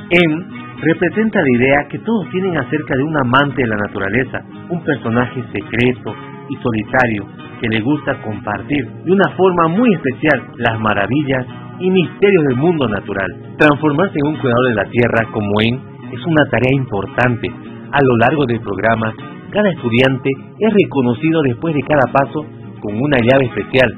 En 0.09 0.58
representa 0.81 1.39
la 1.41 1.57
idea 1.57 1.87
que 1.89 1.99
todos 1.99 2.29
tienen 2.31 2.57
acerca 2.57 2.95
de 2.95 3.03
un 3.03 3.15
amante 3.17 3.61
de 3.61 3.67
la 3.67 3.75
naturaleza, 3.75 4.39
un 4.69 4.83
personaje 4.83 5.43
secreto 5.51 6.15
y 6.49 6.55
solitario 6.55 7.25
que 7.61 7.67
le 7.67 7.81
gusta 7.81 8.21
compartir 8.21 8.87
de 9.03 9.11
una 9.11 9.29
forma 9.35 9.67
muy 9.67 9.93
especial 9.93 10.51
las 10.57 10.79
maravillas 10.79 11.45
y 11.79 11.89
misterios 11.89 12.43
del 12.47 12.57
mundo 12.57 12.87
natural. 12.87 13.27
Transformarse 13.57 14.17
en 14.23 14.27
un 14.27 14.37
cuidador 14.39 14.67
de 14.69 14.75
la 14.75 14.89
tierra 14.89 15.27
como 15.31 15.61
en 15.61 15.75
es 16.11 16.25
una 16.25 16.45
tarea 16.49 16.73
importante. 16.73 17.47
A 17.91 17.99
lo 18.01 18.17
largo 18.17 18.45
del 18.45 18.59
programa, 18.61 19.13
cada 19.51 19.69
estudiante 19.69 20.29
es 20.59 20.73
reconocido 20.73 21.41
después 21.43 21.75
de 21.75 21.83
cada 21.83 22.11
paso 22.11 22.45
con 22.81 22.95
una 22.95 23.17
llave 23.17 23.45
especial. 23.45 23.89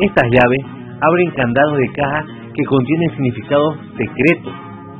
Estas 0.00 0.24
llaves 0.30 0.64
abren 1.00 1.30
candados 1.30 1.78
de 1.78 1.92
caja 1.92 2.24
que 2.54 2.64
contienen 2.64 3.10
significados 3.12 3.76
secretos 3.96 4.52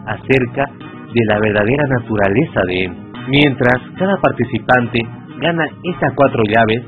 acerca 0.06 0.64
de 1.12 1.20
la 1.26 1.38
verdadera 1.40 1.84
naturaleza 1.88 2.60
de 2.66 2.84
él. 2.84 2.92
Mientras 3.28 3.82
cada 3.98 4.16
participante 4.16 5.00
gana 5.40 5.64
estas 5.84 6.14
cuatro 6.14 6.42
llaves, 6.44 6.82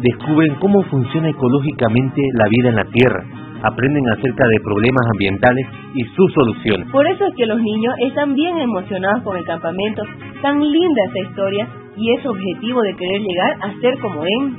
descubren 0.00 0.54
cómo 0.56 0.82
funciona 0.84 1.28
ecológicamente 1.28 2.22
la 2.34 2.48
vida 2.48 2.68
en 2.70 2.76
la 2.76 2.84
Tierra, 2.84 3.24
aprenden 3.62 4.04
acerca 4.08 4.44
de 4.48 4.60
problemas 4.64 5.06
ambientales 5.12 5.66
y 5.94 6.04
sus 6.16 6.32
soluciones. 6.32 6.88
Por 6.90 7.06
eso 7.06 7.26
es 7.26 7.34
que 7.34 7.46
los 7.46 7.60
niños 7.60 7.94
están 8.08 8.34
bien 8.34 8.58
emocionados 8.58 9.22
con 9.22 9.36
el 9.36 9.44
campamento. 9.44 10.02
Tan 10.42 10.60
linda 10.60 11.02
esa 11.08 11.28
historia 11.28 11.68
y 11.96 12.14
ese 12.16 12.28
objetivo 12.28 12.80
de 12.82 12.94
querer 12.96 13.20
llegar 13.20 13.56
a 13.60 13.80
ser 13.80 13.98
como 14.00 14.22
él. 14.24 14.56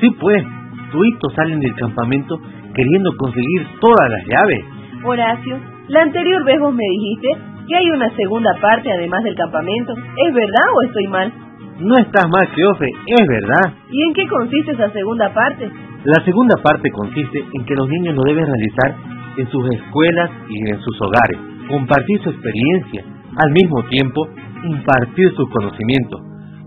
Sí, 0.00 0.10
pues, 0.20 0.44
tuitos 0.92 1.34
salen 1.34 1.58
del 1.60 1.74
campamento 1.74 2.38
queriendo 2.74 3.10
conseguir 3.16 3.66
todas 3.80 4.10
las 4.10 4.26
llaves. 4.26 4.64
Horacio, 5.04 5.58
la 5.88 6.02
anterior 6.02 6.44
vez 6.44 6.60
vos 6.60 6.74
me 6.74 6.84
dijiste 6.84 7.57
que 7.68 7.76
hay 7.76 7.90
una 7.90 8.10
segunda 8.16 8.50
parte 8.60 8.90
además 8.90 9.22
del 9.24 9.36
campamento. 9.36 9.92
¿Es 9.92 10.34
verdad 10.34 10.66
o 10.74 10.86
estoy 10.86 11.06
mal? 11.08 11.32
No 11.80 11.94
estás 11.98 12.26
mal, 12.28 12.48
Cleofe, 12.54 12.90
es 13.06 13.26
verdad. 13.28 13.74
¿Y 13.90 14.02
en 14.02 14.14
qué 14.14 14.26
consiste 14.26 14.72
esa 14.72 14.90
segunda 14.90 15.32
parte? 15.32 15.70
La 16.04 16.24
segunda 16.24 16.56
parte 16.62 16.90
consiste 16.90 17.44
en 17.52 17.64
que 17.64 17.74
los 17.74 17.88
niños 17.88 18.16
lo 18.16 18.22
deben 18.22 18.46
realizar 18.46 18.96
en 19.36 19.48
sus 19.50 19.64
escuelas 19.70 20.30
y 20.48 20.70
en 20.70 20.80
sus 20.80 21.00
hogares. 21.00 21.38
compartir 21.68 22.18
su 22.22 22.30
experiencia, 22.30 23.04
al 23.36 23.52
mismo 23.52 23.84
tiempo 23.90 24.26
impartir 24.64 25.30
sus 25.36 25.50
conocimientos. 25.50 26.18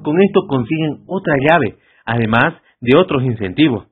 Con 0.03 0.22
esto 0.22 0.46
consiguen 0.48 1.00
otra 1.08 1.34
llave, 1.41 1.77
además 2.05 2.53
de 2.79 2.96
otros 2.98 3.24
incentivos, 3.24 3.88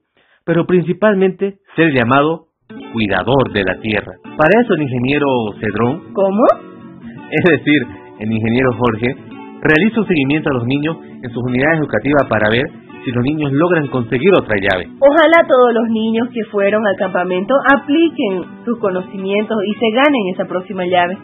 pero 0.45 0.67
principalmente 0.67 1.57
ser 1.75 1.91
llamado 1.91 2.49
cuidador 2.93 3.51
de 3.53 3.63
la 3.63 3.79
tierra. 3.81 4.13
Para 4.37 4.61
eso 4.61 4.75
el 4.75 4.83
ingeniero 4.83 5.25
Cedrón, 5.59 6.13
¿cómo? 6.13 6.68
Es 7.31 7.43
decir, 7.59 7.81
el 8.19 8.31
ingeniero 8.31 8.73
Jorge, 8.73 9.15
realiza 9.61 10.01
un 10.01 10.07
seguimiento 10.07 10.49
a 10.49 10.53
los 10.53 10.65
niños 10.65 10.97
en 11.21 11.29
sus 11.29 11.43
unidades 11.43 11.79
educativas 11.79 12.25
para 12.27 12.49
ver 12.49 12.65
si 13.03 13.11
los 13.11 13.23
niños 13.23 13.51
logran 13.53 13.87
conseguir 13.87 14.29
otra 14.37 14.55
llave. 14.59 14.87
Ojalá 14.99 15.47
todos 15.47 15.73
los 15.73 15.89
niños 15.89 16.27
que 16.33 16.43
fueron 16.51 16.85
al 16.85 16.95
campamento 16.97 17.53
apliquen 17.73 18.65
sus 18.65 18.77
conocimientos 18.79 19.57
y 19.65 19.73
se 19.73 19.89
ganen 19.95 20.23
esa 20.33 20.45
próxima 20.45 20.85
llave. 20.85 21.17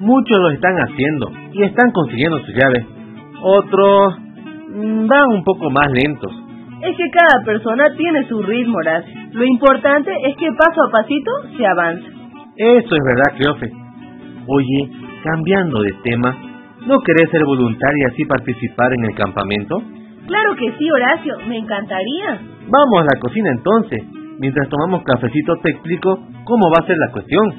Muchos 0.00 0.38
lo 0.38 0.50
están 0.50 0.76
haciendo 0.76 1.30
y 1.52 1.62
están 1.62 1.90
consiguiendo 1.92 2.38
sus 2.40 2.54
llaves. 2.54 2.86
Otros 3.42 4.18
mm, 4.70 5.06
van 5.06 5.28
un 5.32 5.44
poco 5.44 5.70
más 5.70 5.90
lentos. 5.92 6.32
Es 6.80 6.96
que 6.96 7.10
cada 7.10 7.44
persona 7.44 7.94
tiene 7.96 8.26
su 8.28 8.40
ritmo. 8.42 8.78
Lo 9.32 9.44
importante 9.44 10.12
es 10.28 10.36
que 10.36 10.46
paso 10.52 10.80
a 10.86 10.90
pasito 10.92 11.30
se 11.56 11.66
avance. 11.66 12.06
Eso 12.56 12.94
es 12.94 13.04
verdad, 13.04 13.36
Cleofe. 13.36 13.72
Oye, 14.46 15.07
cambiando 15.22 15.80
de 15.80 15.92
tema, 16.02 16.34
¿no 16.86 16.96
querés 17.00 17.30
ser 17.30 17.44
voluntaria 17.44 18.06
y 18.08 18.12
así 18.12 18.24
participar 18.24 18.92
en 18.94 19.04
el 19.04 19.14
campamento? 19.14 19.82
Claro 20.26 20.54
que 20.56 20.72
sí, 20.78 20.90
Horacio, 20.90 21.36
me 21.48 21.56
encantaría. 21.56 22.40
Vamos 22.68 23.00
a 23.00 23.14
la 23.14 23.20
cocina 23.20 23.50
entonces. 23.50 24.02
Mientras 24.38 24.68
tomamos 24.68 25.02
cafecito 25.02 25.56
te 25.62 25.72
explico 25.72 26.18
cómo 26.44 26.70
va 26.70 26.84
a 26.84 26.86
ser 26.86 26.96
la 26.98 27.10
cuestión. 27.10 27.54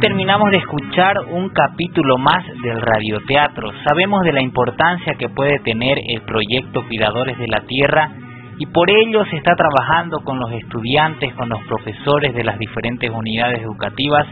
Terminamos 0.00 0.50
de 0.50 0.56
escuchar 0.56 1.14
un 1.30 1.50
capítulo 1.50 2.16
más 2.16 2.42
del 2.62 2.80
radioteatro. 2.80 3.70
Sabemos 3.86 4.22
de 4.22 4.32
la 4.32 4.40
importancia 4.42 5.14
que 5.14 5.28
puede 5.28 5.58
tener 5.58 5.98
el 6.08 6.22
proyecto 6.22 6.86
Cuidadores 6.88 7.36
de 7.38 7.46
la 7.46 7.60
Tierra 7.66 8.10
y 8.58 8.66
por 8.66 8.90
ello 8.90 9.24
se 9.26 9.36
está 9.36 9.54
trabajando 9.54 10.20
con 10.24 10.38
los 10.38 10.52
estudiantes, 10.52 11.34
con 11.34 11.50
los 11.50 11.62
profesores 11.64 12.34
de 12.34 12.44
las 12.44 12.58
diferentes 12.58 13.10
unidades 13.10 13.60
educativas 13.60 14.26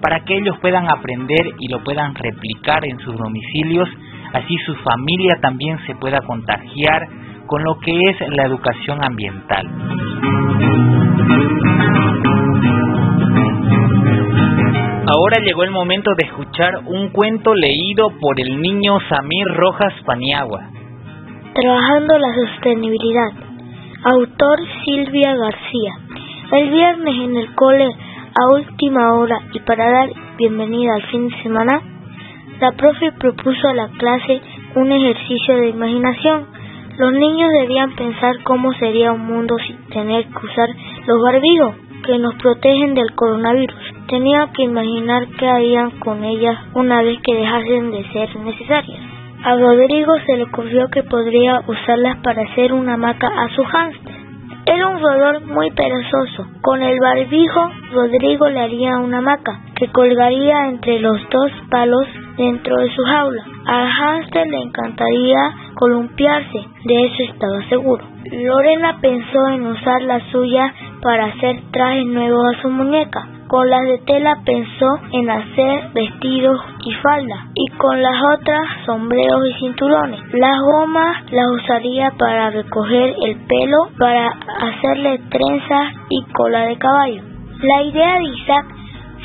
para 0.00 0.20
que 0.20 0.38
ellos 0.38 0.56
puedan 0.60 0.90
aprender 0.90 1.52
y 1.58 1.68
lo 1.68 1.84
puedan 1.84 2.14
replicar 2.14 2.86
en 2.86 2.98
sus 3.00 3.14
domicilios, 3.16 3.88
así 4.32 4.56
su 4.64 4.74
familia 4.76 5.38
también 5.42 5.78
se 5.86 5.94
pueda 5.96 6.20
contagiar 6.22 7.06
con 7.46 7.62
lo 7.62 7.78
que 7.80 7.92
es 7.92 8.16
la 8.30 8.44
educación 8.44 9.04
ambiental. 9.04 9.68
Ahora 15.12 15.38
llegó 15.44 15.64
el 15.64 15.72
momento 15.72 16.12
de 16.16 16.24
escuchar 16.24 16.70
un 16.86 17.08
cuento 17.08 17.52
leído 17.52 18.12
por 18.20 18.38
el 18.38 18.60
niño 18.60 18.96
Samir 19.08 19.44
Rojas 19.56 19.92
Paniagua. 20.06 20.70
Trabajando 21.52 22.16
la 22.16 22.32
sostenibilidad. 22.32 23.32
Autor 24.04 24.60
Silvia 24.84 25.34
García. 25.34 25.94
El 26.52 26.70
viernes 26.70 27.14
en 27.24 27.36
el 27.38 27.52
cole 27.56 27.86
a 27.86 28.54
última 28.54 29.14
hora 29.14 29.40
y 29.52 29.58
para 29.58 29.90
dar 29.90 30.10
bienvenida 30.38 30.94
al 30.94 31.02
fin 31.10 31.28
de 31.28 31.42
semana, 31.42 31.82
la 32.60 32.70
profe 32.70 33.10
propuso 33.10 33.66
a 33.66 33.74
la 33.74 33.88
clase 33.88 34.40
un 34.76 34.92
ejercicio 34.92 35.56
de 35.56 35.70
imaginación. 35.70 36.46
Los 36.98 37.12
niños 37.14 37.50
debían 37.60 37.96
pensar 37.96 38.44
cómo 38.44 38.72
sería 38.74 39.10
un 39.10 39.26
mundo 39.26 39.56
sin 39.66 39.76
tener 39.88 40.26
que 40.26 40.46
usar 40.46 40.68
los 41.04 41.20
barbijos 41.20 41.74
que 42.06 42.16
nos 42.16 42.36
protegen 42.36 42.94
del 42.94 43.12
coronavirus. 43.16 43.99
Tenía 44.10 44.50
que 44.52 44.64
imaginar 44.64 45.28
qué 45.38 45.48
harían 45.48 45.92
con 46.00 46.24
ellas 46.24 46.58
una 46.74 47.00
vez 47.00 47.20
que 47.22 47.32
dejasen 47.32 47.92
de 47.92 48.04
ser 48.12 48.36
necesarias. 48.40 48.98
A 49.44 49.54
Rodrigo 49.54 50.12
se 50.26 50.36
le 50.36 50.42
ocurrió 50.42 50.88
que 50.88 51.04
podría 51.04 51.62
usarlas 51.68 52.16
para 52.16 52.42
hacer 52.42 52.72
una 52.72 52.94
hamaca 52.94 53.28
a 53.28 53.48
su 53.54 53.62
hámster. 53.62 54.16
Era 54.66 54.88
un 54.88 55.00
roedor 55.00 55.46
muy 55.46 55.70
perezoso. 55.70 56.44
Con 56.60 56.82
el 56.82 56.98
barbijo, 56.98 57.70
Rodrigo 57.92 58.48
le 58.48 58.58
haría 58.58 58.98
una 58.98 59.18
hamaca 59.18 59.60
que 59.76 59.86
colgaría 59.92 60.66
entre 60.66 60.98
los 60.98 61.20
dos 61.30 61.52
palos 61.70 62.08
dentro 62.40 62.76
de 62.76 62.90
su 62.90 63.02
jaula. 63.02 63.44
Al 63.66 63.88
hámster 63.88 64.46
le 64.46 64.62
encantaría 64.62 65.52
columpiarse, 65.74 66.64
de 66.84 67.04
eso 67.04 67.22
estaba 67.24 67.62
seguro. 67.68 68.04
Lorena 68.32 68.98
pensó 69.00 69.48
en 69.48 69.66
usar 69.66 70.02
la 70.02 70.20
suya 70.30 70.72
para 71.02 71.26
hacer 71.26 71.60
trajes 71.70 72.06
nuevos 72.06 72.42
a 72.46 72.62
su 72.62 72.70
muñeca. 72.70 73.28
Con 73.46 73.68
las 73.68 73.82
de 73.82 73.98
tela 74.06 74.38
pensó 74.44 74.86
en 75.12 75.28
hacer 75.28 75.90
vestidos 75.92 76.60
y 76.84 76.92
faldas 76.94 77.40
y 77.54 77.66
con 77.76 78.00
las 78.00 78.16
otras 78.34 78.60
sombreros 78.86 79.42
y 79.48 79.60
cinturones. 79.60 80.20
Las 80.32 80.56
gomas 80.60 81.32
las 81.32 81.48
usaría 81.48 82.12
para 82.12 82.50
recoger 82.50 83.14
el 83.26 83.36
pelo, 83.46 83.88
para 83.98 84.28
hacerle 84.60 85.20
trenzas 85.30 85.94
y 86.10 86.22
cola 86.32 86.60
de 86.60 86.78
caballo. 86.78 87.22
La 87.60 87.82
idea 87.82 88.14
de 88.18 88.24
Isaac 88.24 88.66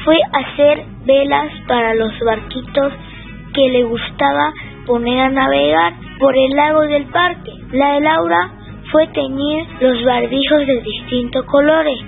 fue 0.04 0.18
hacer 0.34 0.86
velas 1.06 1.52
para 1.68 1.94
los 1.94 2.12
barquitos 2.20 2.94
que 3.56 3.70
le 3.70 3.84
gustaba 3.84 4.54
poner 4.86 5.20
a 5.20 5.30
navegar 5.30 5.94
por 6.20 6.36
el 6.38 6.56
lago 6.56 6.82
del 6.82 7.06
parque. 7.06 7.52
La 7.72 7.94
de 7.94 8.02
Laura 8.02 8.52
fue 8.92 9.08
teñir 9.08 9.66
los 9.80 10.04
barbijos 10.04 10.68
de 10.68 10.82
distintos 10.82 11.46
colores 11.46 12.00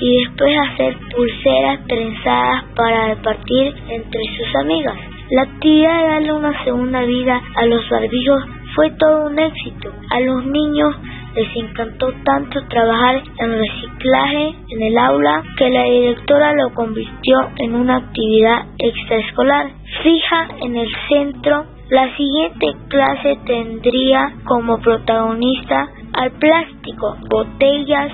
y 0.00 0.24
después 0.24 0.58
hacer 0.58 0.96
pulseras 1.14 1.86
trenzadas 1.86 2.64
para 2.74 3.14
repartir 3.14 3.74
entre 3.88 4.20
sus 4.36 4.56
amigas. 4.56 4.96
La 5.30 5.42
actividad 5.42 6.00
de 6.00 6.08
darle 6.08 6.32
una 6.32 6.64
segunda 6.64 7.02
vida 7.02 7.40
a 7.54 7.66
los 7.66 7.88
barbijos 7.88 8.42
fue 8.74 8.90
todo 8.98 9.26
un 9.28 9.38
éxito. 9.38 9.92
A 10.10 10.20
los 10.20 10.44
niños 10.44 10.96
les 11.34 11.56
encantó 11.56 12.12
tanto 12.24 12.60
trabajar 12.68 13.22
en 13.38 13.58
reciclaje 13.58 14.54
en 14.68 14.82
el 14.82 14.98
aula 14.98 15.42
que 15.56 15.70
la 15.70 15.84
directora 15.84 16.52
lo 16.52 16.72
convirtió 16.74 17.50
en 17.56 17.74
una 17.74 17.96
actividad 17.96 18.66
extraescolar 18.78 19.70
fija 20.02 20.48
en 20.60 20.76
el 20.76 20.88
centro. 21.08 21.64
La 21.90 22.16
siguiente 22.16 22.66
clase 22.88 23.38
tendría 23.44 24.32
como 24.44 24.78
protagonista 24.78 25.88
al 26.14 26.30
plástico, 26.32 27.16
botellas, 27.28 28.10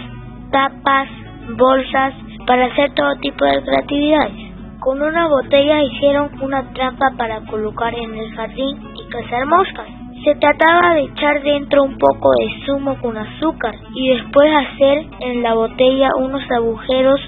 tapas, 0.50 1.08
bolsas, 1.56 2.14
para 2.46 2.66
hacer 2.66 2.92
todo 2.94 3.14
tipo 3.20 3.44
de 3.44 3.62
creatividades. 3.62 4.50
Con 4.80 5.00
una 5.02 5.28
botella 5.28 5.84
hicieron 5.84 6.30
una 6.40 6.72
trampa 6.72 7.12
para 7.16 7.40
colocar 7.42 7.94
en 7.94 8.14
el 8.14 8.34
jardín 8.34 8.78
y 8.96 9.08
cazar 9.10 9.46
moscas. 9.46 9.86
Se 10.24 10.34
trataba 10.34 10.94
de 10.94 11.02
echar 11.02 11.42
dentro 11.42 11.84
un 11.84 11.96
poco 11.96 12.30
de 12.32 12.64
zumo 12.66 12.98
con 13.00 13.16
azúcar 13.16 13.74
y 13.94 14.08
después 14.08 14.52
hacer 14.54 15.06
en 15.20 15.42
la 15.42 15.54
botella 15.54 16.10
unos 16.18 16.42
agujeros 16.50 17.20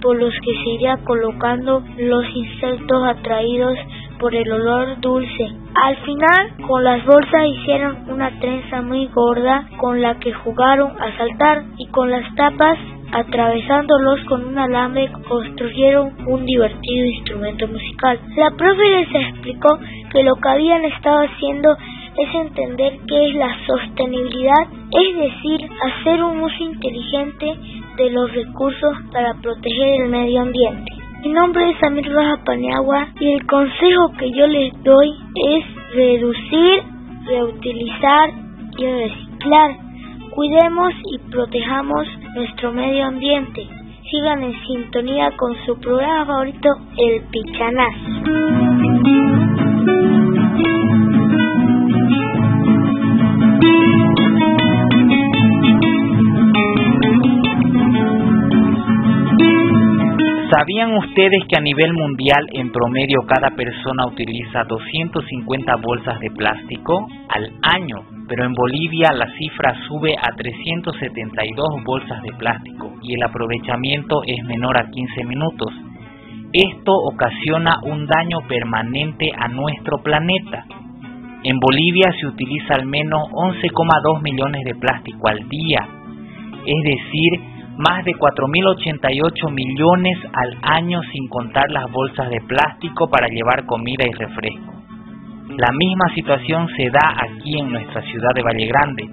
por 0.00 0.16
los 0.16 0.32
que 0.44 0.52
se 0.52 0.70
iría 0.70 0.98
colocando 0.98 1.82
los 1.98 2.24
insectos 2.34 3.04
atraídos 3.04 3.78
por 4.18 4.34
el 4.34 4.50
olor 4.50 5.00
dulce. 5.00 5.50
Al 5.74 5.96
final, 5.98 6.66
con 6.66 6.82
las 6.84 7.04
bolsas 7.04 7.46
hicieron 7.46 8.10
una 8.10 8.38
trenza 8.40 8.82
muy 8.82 9.06
gorda 9.08 9.68
con 9.78 10.00
la 10.02 10.18
que 10.18 10.32
jugaron 10.32 10.92
a 11.00 11.16
saltar 11.16 11.64
y 11.78 11.86
con 11.88 12.10
las 12.10 12.34
tapas 12.34 12.78
atravesándolos 13.12 14.20
con 14.28 14.46
un 14.46 14.58
alambre 14.58 15.10
construyeron 15.28 16.12
un 16.26 16.44
divertido 16.44 17.06
instrumento 17.06 17.66
musical. 17.68 18.20
La 18.36 18.50
profe 18.50 18.82
les 18.90 19.14
explicó 19.14 19.78
que 20.12 20.22
lo 20.22 20.34
que 20.36 20.48
habían 20.48 20.84
estado 20.84 21.24
haciendo 21.26 21.76
es 22.16 22.34
entender 22.34 22.98
qué 23.06 23.28
es 23.28 23.34
la 23.36 23.56
sostenibilidad, 23.66 24.66
es 24.90 25.16
decir, 25.16 25.70
hacer 25.86 26.22
un 26.22 26.40
uso 26.40 26.64
inteligente 26.64 27.46
de 27.96 28.10
los 28.10 28.32
recursos 28.32 28.96
para 29.12 29.34
proteger 29.34 30.02
el 30.02 30.10
medio 30.10 30.42
ambiente. 30.42 30.97
Mi 31.20 31.32
nombre 31.32 31.68
es 31.70 31.82
Amir 31.82 32.08
Roja 32.12 32.36
Paniagua 32.44 33.08
y 33.18 33.32
el 33.32 33.44
consejo 33.46 34.12
que 34.16 34.30
yo 34.30 34.46
les 34.46 34.72
doy 34.84 35.10
es 35.34 35.64
reducir, 35.92 36.82
reutilizar 37.26 38.30
y 38.78 38.86
reciclar. 38.86 39.76
Cuidemos 40.30 40.92
y 41.10 41.18
protejamos 41.28 42.06
nuestro 42.36 42.72
medio 42.72 43.06
ambiente. 43.06 43.66
Sigan 44.08 44.44
en 44.44 44.54
sintonía 44.64 45.32
con 45.36 45.56
su 45.66 45.76
programa 45.80 46.24
favorito, 46.24 46.68
El 46.96 47.22
Pichanazo. 47.32 48.77
¿Sabían 60.58 60.92
ustedes 60.96 61.44
que 61.48 61.56
a 61.56 61.62
nivel 61.62 61.92
mundial 61.92 62.44
en 62.52 62.72
promedio 62.72 63.20
cada 63.28 63.54
persona 63.54 64.06
utiliza 64.08 64.64
250 64.64 65.76
bolsas 65.76 66.18
de 66.18 66.32
plástico 66.32 67.06
al 67.28 67.52
año? 67.62 68.02
Pero 68.26 68.44
en 68.44 68.54
Bolivia 68.54 69.10
la 69.14 69.30
cifra 69.38 69.76
sube 69.86 70.16
a 70.18 70.34
372 70.34 71.84
bolsas 71.84 72.20
de 72.24 72.32
plástico 72.32 72.92
y 73.02 73.14
el 73.14 73.22
aprovechamiento 73.22 74.22
es 74.26 74.44
menor 74.46 74.76
a 74.78 74.90
15 74.90 75.24
minutos. 75.26 75.72
Esto 76.52 76.92
ocasiona 77.06 77.76
un 77.84 78.08
daño 78.08 78.40
permanente 78.48 79.30
a 79.38 79.46
nuestro 79.46 80.02
planeta. 80.02 80.66
En 81.44 81.56
Bolivia 81.60 82.10
se 82.18 82.26
utiliza 82.26 82.74
al 82.74 82.86
menos 82.86 83.28
11,2 83.30 84.22
millones 84.22 84.64
de 84.64 84.74
plástico 84.74 85.28
al 85.28 85.48
día, 85.48 85.86
es 86.66 86.82
decir, 86.82 87.57
más 87.78 88.04
de 88.04 88.12
4.088 88.12 89.52
millones 89.52 90.18
al 90.32 90.58
año 90.62 91.00
sin 91.12 91.28
contar 91.28 91.70
las 91.70 91.90
bolsas 91.90 92.28
de 92.28 92.40
plástico 92.40 93.08
para 93.08 93.28
llevar 93.28 93.66
comida 93.66 94.04
y 94.04 94.12
refresco. 94.12 94.74
La 95.56 95.70
misma 95.72 96.12
situación 96.14 96.68
se 96.76 96.90
da 96.90 97.16
aquí 97.22 97.58
en 97.58 97.70
nuestra 97.70 98.02
ciudad 98.02 98.34
de 98.34 98.42
Valle 98.42 98.66
Grande. 98.66 99.08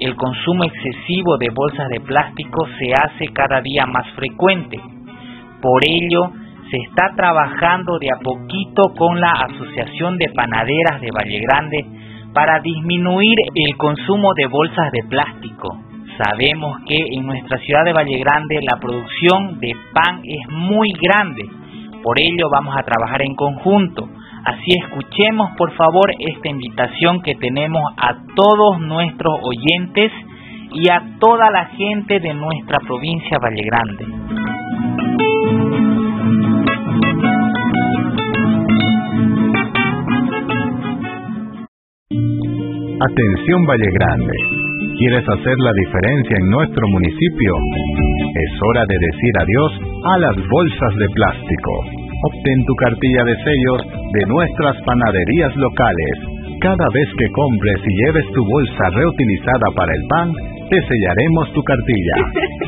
El 0.00 0.16
consumo 0.16 0.64
excesivo 0.64 1.36
de 1.38 1.50
bolsas 1.50 1.86
de 1.88 2.00
plástico 2.00 2.66
se 2.78 2.92
hace 2.94 3.28
cada 3.32 3.60
día 3.60 3.84
más 3.84 4.08
frecuente. 4.14 4.80
Por 5.60 5.82
ello, 5.86 6.32
se 6.70 6.78
está 6.78 7.14
trabajando 7.14 7.98
de 7.98 8.10
a 8.10 8.18
poquito 8.22 8.94
con 8.96 9.20
la 9.20 9.32
Asociación 9.50 10.16
de 10.16 10.30
Panaderas 10.34 11.00
de 11.00 11.10
Valle 11.10 11.40
Grande 11.40 11.86
para 12.32 12.60
disminuir 12.60 13.36
el 13.54 13.76
consumo 13.76 14.32
de 14.34 14.46
bolsas 14.46 14.92
de 14.92 15.08
plástico. 15.08 15.87
Sabemos 16.18 16.78
que 16.84 16.98
en 17.12 17.26
nuestra 17.26 17.58
ciudad 17.58 17.84
de 17.84 17.92
Valle 17.92 18.18
Grande 18.18 18.58
la 18.68 18.80
producción 18.80 19.60
de 19.60 19.72
pan 19.94 20.20
es 20.24 20.50
muy 20.50 20.90
grande, 21.00 21.44
por 22.02 22.18
ello 22.18 22.50
vamos 22.52 22.74
a 22.76 22.82
trabajar 22.82 23.22
en 23.22 23.36
conjunto. 23.36 24.08
Así 24.44 24.72
escuchemos 24.82 25.50
por 25.56 25.72
favor 25.76 26.10
esta 26.18 26.48
invitación 26.48 27.22
que 27.22 27.36
tenemos 27.36 27.82
a 27.96 28.16
todos 28.34 28.80
nuestros 28.80 29.34
oyentes 29.42 30.10
y 30.72 30.90
a 30.90 31.18
toda 31.20 31.52
la 31.52 31.66
gente 31.66 32.18
de 32.18 32.34
nuestra 32.34 32.78
provincia 32.80 33.38
Valle 33.38 33.62
Grande. 33.62 34.04
Atención 43.00 43.66
Valle 43.66 43.90
Grande 43.92 44.57
¿Quieres 44.98 45.22
hacer 45.22 45.56
la 45.62 45.70
diferencia 45.78 46.36
en 46.42 46.50
nuestro 46.50 46.84
municipio? 46.90 47.52
Es 48.34 48.52
hora 48.66 48.82
de 48.82 48.98
decir 48.98 49.32
adiós 49.38 49.72
a 50.10 50.14
las 50.18 50.36
bolsas 50.42 50.92
de 50.98 51.08
plástico. 51.14 51.72
Obtén 52.26 52.58
tu 52.66 52.74
cartilla 52.82 53.22
de 53.22 53.36
sellos 53.38 53.80
de 53.94 54.22
nuestras 54.26 54.74
panaderías 54.82 55.54
locales. 55.54 56.16
Cada 56.58 56.82
vez 56.90 57.08
que 57.14 57.30
compres 57.30 57.78
y 57.86 57.92
lleves 57.94 58.26
tu 58.34 58.42
bolsa 58.42 58.90
reutilizada 58.90 59.68
para 59.78 59.94
el 59.94 60.02
pan, 60.10 60.28
te 60.66 60.78
sellaremos 60.82 61.46
tu 61.54 61.62
cartilla. 61.62 62.16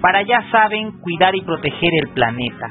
para, 0.00 0.22
ya 0.22 0.42
saben, 0.50 0.92
cuidar 1.00 1.34
y 1.34 1.42
proteger 1.42 1.90
el 2.02 2.08
planeta. 2.14 2.66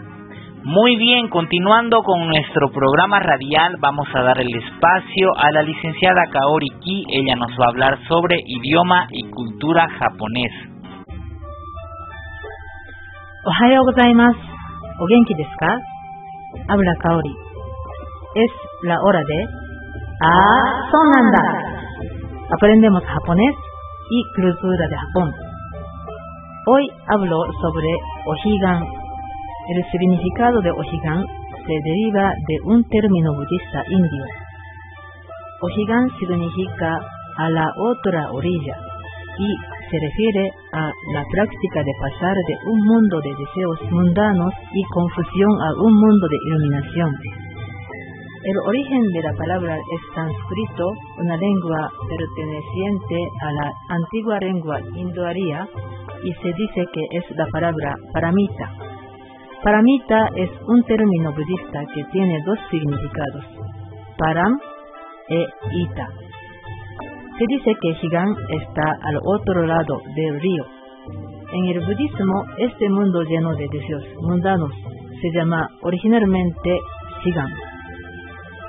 Muy 0.63 0.97
bien, 0.97 1.29
continuando 1.29 2.03
con 2.03 2.27
nuestro 2.27 2.69
programa 2.71 3.19
radial, 3.19 3.77
vamos 3.79 4.07
a 4.13 4.21
dar 4.21 4.41
el 4.41 4.53
espacio 4.53 5.29
a 5.37 5.51
la 5.51 5.63
licenciada 5.63 6.23
Kaori 6.31 6.67
Ki. 6.81 7.05
Ella 7.09 7.35
nos 7.35 7.51
va 7.51 7.65
a 7.65 7.69
hablar 7.69 7.99
sobre 8.07 8.35
idioma 8.45 9.07
y 9.11 9.29
cultura 9.29 9.87
japonés. 9.87 10.51
Ohayou 13.45 13.85
gozaimasu. 13.85 14.39
¿O 14.99 15.07
genki 15.07 15.33
desu? 15.33 15.71
Habla 16.67 16.93
Kaori. 17.01 17.33
Es 18.35 18.51
la 18.83 18.97
hora 19.01 19.19
de 19.19 19.68
Ah, 20.21 20.83
son 20.91 21.07
Aprendemos 22.51 23.01
japonés 23.05 23.55
y 24.09 24.19
cultura 24.35 24.85
de 24.89 24.97
Japón. 24.97 25.31
Hoy 26.67 26.89
hablo 27.07 27.39
sobre 27.61 27.87
Ojigan. 28.25 28.83
El 28.83 29.81
significado 29.89 30.59
de 30.59 30.71
Ojigan 30.71 31.23
se 31.65 31.73
deriva 31.85 32.33
de 32.49 32.57
un 32.65 32.83
término 32.89 33.31
budista 33.33 33.81
indio. 33.87 34.25
Ojigan 35.61 36.09
significa 36.19 36.99
a 37.37 37.49
la 37.51 37.71
otra 37.77 38.29
orilla 38.33 38.75
y 39.37 39.55
se 39.89 39.99
refiere 40.03 40.51
a 40.73 40.83
la 41.13 41.23
práctica 41.31 41.79
de 41.79 41.93
pasar 42.01 42.35
de 42.35 42.71
un 42.71 42.79
mundo 42.85 43.21
de 43.23 43.29
deseos 43.39 43.79
mundanos 43.89 44.51
y 44.73 44.83
confusión 44.83 45.51
a 45.61 45.81
un 45.81 45.93
mundo 45.93 46.27
de 46.27 46.37
iluminación. 46.43 47.09
El 48.41 48.57
origen 48.65 49.01
de 49.13 49.21
la 49.21 49.33
palabra 49.33 49.75
es 49.75 50.01
sánscrito, 50.15 50.85
una 51.17 51.35
lengua 51.35 51.91
perteneciente 52.07 53.15
a 53.41 53.51
la 53.51 53.71
antigua 53.89 54.39
lengua 54.39 54.79
indoaria, 54.95 55.67
y 56.23 56.31
se 56.33 56.53
dice 56.53 56.85
que 56.93 57.17
es 57.17 57.23
la 57.35 57.45
palabra 57.47 57.95
paramita. 58.13 58.71
Paramita 59.61 60.29
es 60.37 60.49
un 60.67 60.83
término 60.83 61.33
budista 61.33 61.83
que 61.93 62.03
tiene 62.13 62.41
dos 62.45 62.57
significados, 62.71 63.43
param 64.17 64.57
e 65.27 65.45
ita. 65.73 66.07
Se 67.37 67.45
dice 67.45 67.75
que 67.81 67.89
Higan 68.01 68.33
está 68.61 68.89
al 69.03 69.19
otro 69.21 69.65
lado 69.65 70.01
del 70.15 70.39
río. 70.39 70.65
En 71.51 71.65
el 71.75 71.85
budismo, 71.85 72.45
este 72.57 72.89
mundo 72.89 73.21
lleno 73.23 73.53
de 73.55 73.67
deseos 73.69 74.05
mundanos 74.21 74.71
se 75.21 75.29
llama 75.33 75.67
originalmente 75.81 76.79
Shigan. 77.25 77.68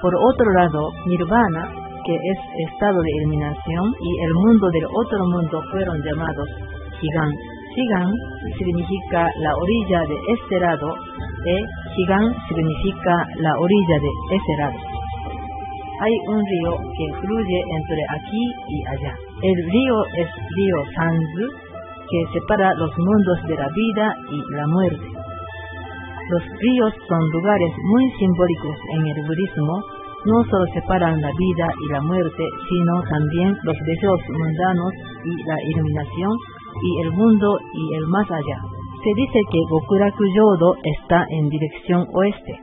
Por 0.00 0.12
otro 0.16 0.48
lado, 0.56 0.80
nirvana, 1.06 1.62
que 2.04 2.14
es 2.16 2.38
estado 2.72 2.96
de 3.02 3.12
eliminación, 3.20 3.84
y 4.00 4.10
el 4.24 4.32
mundo 4.32 4.66
del 4.72 4.86
otro 4.88 5.20
mundo 5.28 5.60
fueron 5.70 5.96
llamados 6.00 6.48
Shigan. 6.96 7.30
Shigan 7.76 8.10
significa 8.56 9.28
la 9.44 9.52
orilla 9.54 10.00
de 10.08 10.16
este 10.32 10.56
lado, 10.60 10.88
e 11.44 11.56
Shigan 11.92 12.26
significa 12.48 13.14
la 13.44 13.52
orilla 13.60 13.96
de 14.00 14.12
ese 14.36 14.52
lado. 14.60 14.78
Hay 16.00 16.14
un 16.32 16.40
río 16.40 16.72
que 16.96 17.06
fluye 17.20 17.60
entre 17.60 18.00
aquí 18.16 18.44
y 18.68 18.78
allá. 18.88 19.14
El 19.42 19.56
río 19.70 19.96
es 20.16 20.28
río 20.56 20.78
Sanzu, 20.96 21.44
que 22.08 22.20
separa 22.32 22.72
los 22.74 22.90
mundos 22.96 23.38
de 23.46 23.54
la 23.54 23.68
vida 23.68 24.14
y 24.32 24.56
la 24.56 24.66
muerte. 24.66 25.19
Los 26.30 26.42
ríos 26.46 26.94
son 27.08 27.18
lugares 27.32 27.72
muy 27.90 28.08
simbólicos 28.12 28.76
en 28.94 29.02
el 29.02 29.26
budismo, 29.26 29.82
no 30.26 30.44
solo 30.48 30.64
separan 30.74 31.20
la 31.20 31.30
vida 31.36 31.66
y 31.66 31.92
la 31.92 32.00
muerte, 32.02 32.44
sino 32.68 33.02
también 33.10 33.56
los 33.64 33.76
deseos 33.84 34.20
mundanos 34.30 34.92
y 35.24 35.48
la 35.48 35.56
iluminación 35.74 36.30
y 36.82 37.00
el 37.02 37.10
mundo 37.12 37.58
y 37.74 37.96
el 37.96 38.06
más 38.06 38.30
allá. 38.30 38.58
Se 39.02 39.10
dice 39.16 39.40
que 39.50 39.58
Gokuraku 39.70 40.24
Yodo 40.36 40.74
está 40.84 41.26
en 41.30 41.48
dirección 41.48 42.06
oeste. 42.12 42.54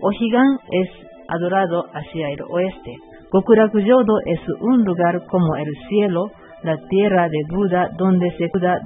Ojigan 0.00 0.58
es 0.72 0.88
adorado 1.28 1.84
hacia 1.94 2.28
el 2.28 2.40
oeste. 2.50 2.96
Gokuraku 3.30 3.78
Yodo 3.78 4.18
es 4.26 4.40
un 4.62 4.82
lugar 4.82 5.22
como 5.30 5.54
el 5.54 5.70
cielo 5.88 6.26
la 6.64 6.76
tierra 6.88 7.28
de 7.28 7.54
Buda 7.54 7.88
donde 7.96 8.32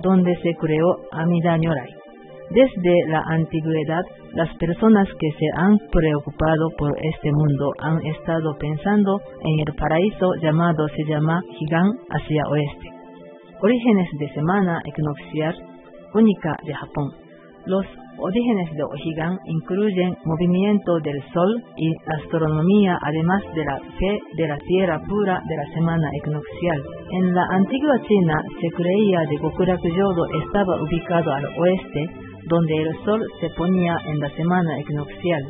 donde 0.02 0.36
se 0.42 0.54
creó 0.56 0.96
Amida 1.12 1.56
Nyorai. 1.56 2.05
Desde 2.50 2.94
la 3.08 3.22
antigüedad, 3.26 4.02
las 4.34 4.54
personas 4.56 5.08
que 5.18 5.30
se 5.32 5.46
han 5.56 5.78
preocupado 5.90 6.70
por 6.78 6.92
este 7.02 7.30
mundo 7.32 7.72
han 7.80 7.98
estado 8.06 8.56
pensando 8.58 9.20
en 9.42 9.66
el 9.66 9.74
paraíso 9.74 10.34
llamado 10.40 10.86
se 10.88 11.04
llama 11.04 11.40
Higan 11.58 11.90
hacia 12.08 12.42
oeste. 12.48 12.90
Orígenes 13.60 14.08
de 14.18 14.28
semana 14.34 14.80
equinoccial 14.84 15.54
única 16.14 16.56
de 16.64 16.74
Japón. 16.74 17.10
Los 17.66 17.84
orígenes 18.18 18.70
de 18.72 18.82
Ojigan 18.84 19.38
incluyen 19.44 20.16
movimiento 20.24 20.98
del 21.00 21.20
sol 21.32 21.62
y 21.76 21.92
astronomía, 22.22 22.96
además 23.02 23.42
de 23.54 23.64
la 23.64 23.78
fe 23.98 24.18
de 24.36 24.48
la 24.48 24.56
tierra 24.58 25.00
pura 25.06 25.40
de 25.48 25.56
la 25.56 25.74
semana 25.74 26.08
equinoccial. 26.20 26.82
En 27.10 27.34
la 27.34 27.44
antigua 27.50 28.00
China 28.06 28.40
se 28.60 28.68
creía 28.70 29.20
de 29.28 29.36
Gokuraku 29.38 29.88
Yodo 29.88 30.26
estaba 30.44 30.80
ubicado 30.80 31.32
al 31.32 31.44
oeste, 31.44 32.25
donde 32.46 32.74
el 32.74 33.04
sol 33.04 33.20
se 33.40 33.48
ponía 33.50 33.94
en 34.06 34.18
la 34.20 34.30
semana 34.30 34.80
equinoccial. 34.80 35.42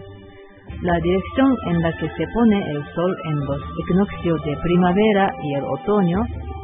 La 0.83 0.99
dirección 0.99 1.55
en 1.71 1.81
la 1.81 1.93
que 1.93 2.09
se 2.09 2.27
pone 2.35 2.59
el 2.59 2.83
sol 2.95 3.17
en 3.31 3.37
los 3.47 3.61
equinoccios 3.85 4.39
de 4.45 4.57
primavera 4.63 5.31
y 5.43 5.55
el 5.55 5.65
otoño, 5.65 6.19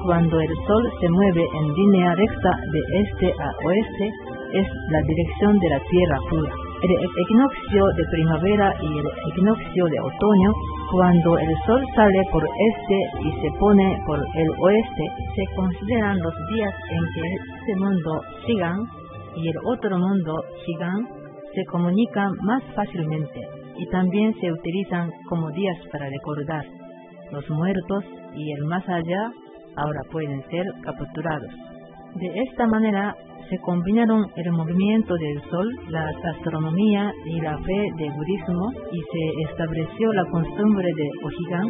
cuando 0.05 0.41
el 0.41 0.55
sol 0.67 0.83
se 1.01 1.09
mueve 1.09 1.45
en 1.55 1.73
línea 1.73 2.15
recta 2.15 2.51
de 2.73 2.81
este 3.01 3.27
a 3.41 3.49
oeste, 3.65 4.07
es 4.53 4.67
la 4.91 5.01
dirección 5.07 5.59
de 5.59 5.69
la 5.71 5.81
tierra 5.89 6.19
pura. 6.29 6.53
El 6.83 6.91
equinoccio 6.93 7.85
de 7.97 8.05
primavera 8.11 8.75
y 8.83 8.99
el 8.99 9.07
equinoccio 9.33 9.85
de 9.87 9.99
otoño, 10.01 10.51
cuando 10.91 11.39
el 11.39 11.55
sol 11.65 11.81
sale 11.95 12.21
por 12.33 12.43
este 12.43 13.29
y 13.29 13.31
se 13.41 13.51
pone 13.59 13.97
por 14.05 14.19
el 14.19 14.49
oeste, 14.61 15.05
se 15.37 15.45
consideran 15.57 16.19
los 16.19 16.35
días 16.53 16.75
en 16.91 17.01
que 17.15 17.23
este 17.39 17.73
mundo 17.81 18.21
sigan 18.47 19.02
y 19.37 19.49
el 19.49 19.57
otro 19.65 19.99
mundo 19.99 20.35
sigan, 20.65 21.09
se 21.55 21.65
comunican 21.67 22.33
más 22.43 22.63
fácilmente 22.75 23.41
y 23.77 23.87
también 23.91 24.35
se 24.41 24.53
utilizan 24.53 25.11
como 25.29 25.51
días 25.51 25.77
para 25.91 26.09
recordar. 26.09 26.65
Los 27.31 27.49
muertos 27.51 28.05
y 28.35 28.53
el 28.53 28.65
más 28.65 28.87
allá 28.89 29.33
ahora 29.77 30.01
pueden 30.11 30.43
ser 30.51 30.67
capturados. 30.83 31.51
De 32.15 32.29
esta 32.43 32.67
manera 32.67 33.17
se 33.49 33.59
combinaron 33.59 34.25
el 34.37 34.53
movimiento 34.53 35.15
del 35.15 35.43
sol, 35.51 35.69
la 35.89 36.11
astronomía 36.35 37.13
y 37.27 37.41
la 37.41 37.57
fe 37.59 37.81
del 37.99 38.13
budismo 38.13 38.73
y 38.93 39.01
se 39.01 39.51
estableció 39.51 40.13
la 40.13 40.25
costumbre 40.31 40.89
de 40.97 41.11
Ojigan. 41.25 41.69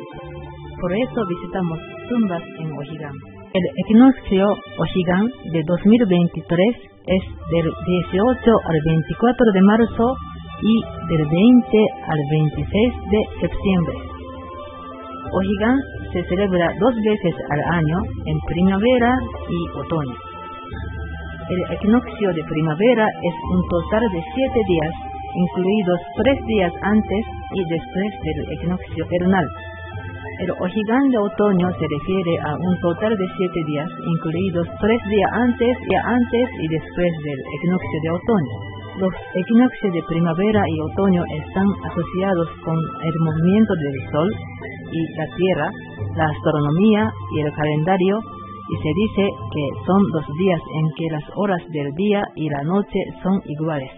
Por 0.81 0.93
eso 0.93 1.21
visitamos 1.29 1.79
tumbas 2.09 2.43
en 2.59 2.73
Ojigan. 2.73 3.13
El 3.55 3.63
equinoccio 3.85 4.47
Ojigan 4.79 5.27
de 5.53 5.63
2023 5.67 6.92
es 7.07 7.23
del 7.51 7.67
18 7.67 8.21
al 8.65 8.79
24 8.87 9.53
de 9.53 9.63
marzo 9.63 10.07
y 10.63 10.75
del 11.09 11.25
20 11.27 11.87
al 12.07 12.21
26 12.31 12.95
de 13.11 13.21
septiembre. 13.41 13.97
Ojigan 15.33 15.77
se 16.13 16.23
celebra 16.29 16.69
dos 16.79 16.95
veces 16.95 17.35
al 17.51 17.61
año, 17.75 17.99
en 18.27 18.39
primavera 18.47 19.11
y 19.49 19.79
otoño. 19.79 20.17
El 21.49 21.77
equinoccio 21.77 22.29
de 22.29 22.45
primavera 22.45 23.07
es 23.23 23.35
un 23.51 23.61
total 23.69 24.03
de 24.13 24.23
siete 24.35 24.61
días, 24.69 24.93
incluidos 25.35 26.01
tres 26.23 26.39
días 26.47 26.73
antes 26.83 27.23
y 27.55 27.65
después 27.65 28.11
del 28.25 28.53
equinoccio 28.59 29.07
vernal. 29.11 29.47
El 30.23 30.51
Ojigan 30.55 31.07
de 31.11 31.19
otoño 31.19 31.67
se 31.75 31.87
refiere 31.87 32.35
a 32.47 32.55
un 32.55 32.75
total 32.79 33.11
de 33.11 33.27
siete 33.37 33.61
días, 33.67 33.89
incluidos 33.91 34.67
tres 34.79 35.01
días 35.11 35.31
antes, 35.35 35.75
y 35.83 35.95
antes 35.99 36.47
y 36.63 36.67
después 36.69 37.11
del 37.27 37.41
equinoccio 37.43 37.99
de 38.03 38.11
otoño. 38.11 38.55
Los 39.03 39.15
equinoccios 39.35 39.93
de 39.93 40.03
primavera 40.07 40.63
y 40.69 40.81
otoño 40.81 41.23
están 41.27 41.67
asociados 41.67 42.49
con 42.63 42.79
el 42.79 43.15
movimiento 43.19 43.75
del 43.75 43.97
Sol 44.15 44.31
y 44.95 45.01
la 45.19 45.27
Tierra, 45.35 45.69
la 46.15 46.27
astronomía 46.31 47.11
y 47.35 47.41
el 47.41 47.53
calendario, 47.53 48.21
y 48.23 48.77
se 48.79 48.93
dice 48.95 49.25
que 49.27 49.65
son 49.87 50.03
los 50.13 50.27
días 50.39 50.61
en 50.79 50.87
que 50.97 51.07
las 51.19 51.25
horas 51.35 51.63
del 51.73 51.91
día 51.95 52.23
y 52.37 52.49
la 52.49 52.63
noche 52.63 53.01
son 53.23 53.43
iguales. 53.47 53.91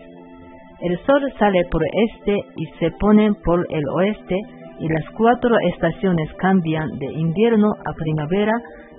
El 0.81 0.99
sol 1.05 1.23
sale 1.39 1.65
por 1.71 1.83
este 1.85 2.35
y 2.57 2.65
se 2.79 2.91
pone 2.99 3.31
por 3.45 3.65
el 3.71 3.85
oeste 3.89 4.37
y 4.79 4.89
las 4.89 5.05
cuatro 5.17 5.55
estaciones 5.73 6.33
cambian 6.35 6.89
de 6.99 7.13
invierno 7.13 7.73
a 7.85 7.93
primavera 7.93 8.53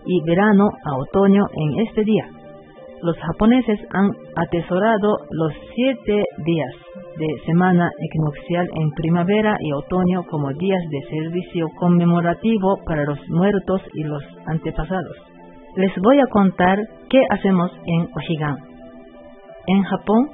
y 0.05 0.21
verano 0.25 0.69
a 0.85 0.97
otoño 0.97 1.43
en 1.53 1.87
este 1.87 2.03
día. 2.03 2.27
Los 3.01 3.17
japoneses 3.17 3.79
han 3.91 4.11
atesorado 4.35 5.17
los 5.31 5.53
siete 5.75 6.23
días 6.45 6.73
de 7.17 7.27
semana 7.45 7.89
equinoccial 7.99 8.67
en 8.73 8.91
primavera 8.91 9.55
y 9.59 9.71
otoño 9.73 10.23
como 10.29 10.51
días 10.53 10.81
de 10.89 11.01
servicio 11.09 11.67
conmemorativo 11.79 12.77
para 12.85 13.03
los 13.03 13.19
muertos 13.29 13.81
y 13.93 14.03
los 14.03 14.23
antepasados 14.47 15.35
les 15.75 15.91
voy 16.01 16.19
a 16.19 16.27
contar 16.27 16.77
qué 17.09 17.21
hacemos 17.29 17.69
en 17.85 18.07
Ojigan. 18.15 18.57
En 19.67 19.83
Japón, 19.83 20.29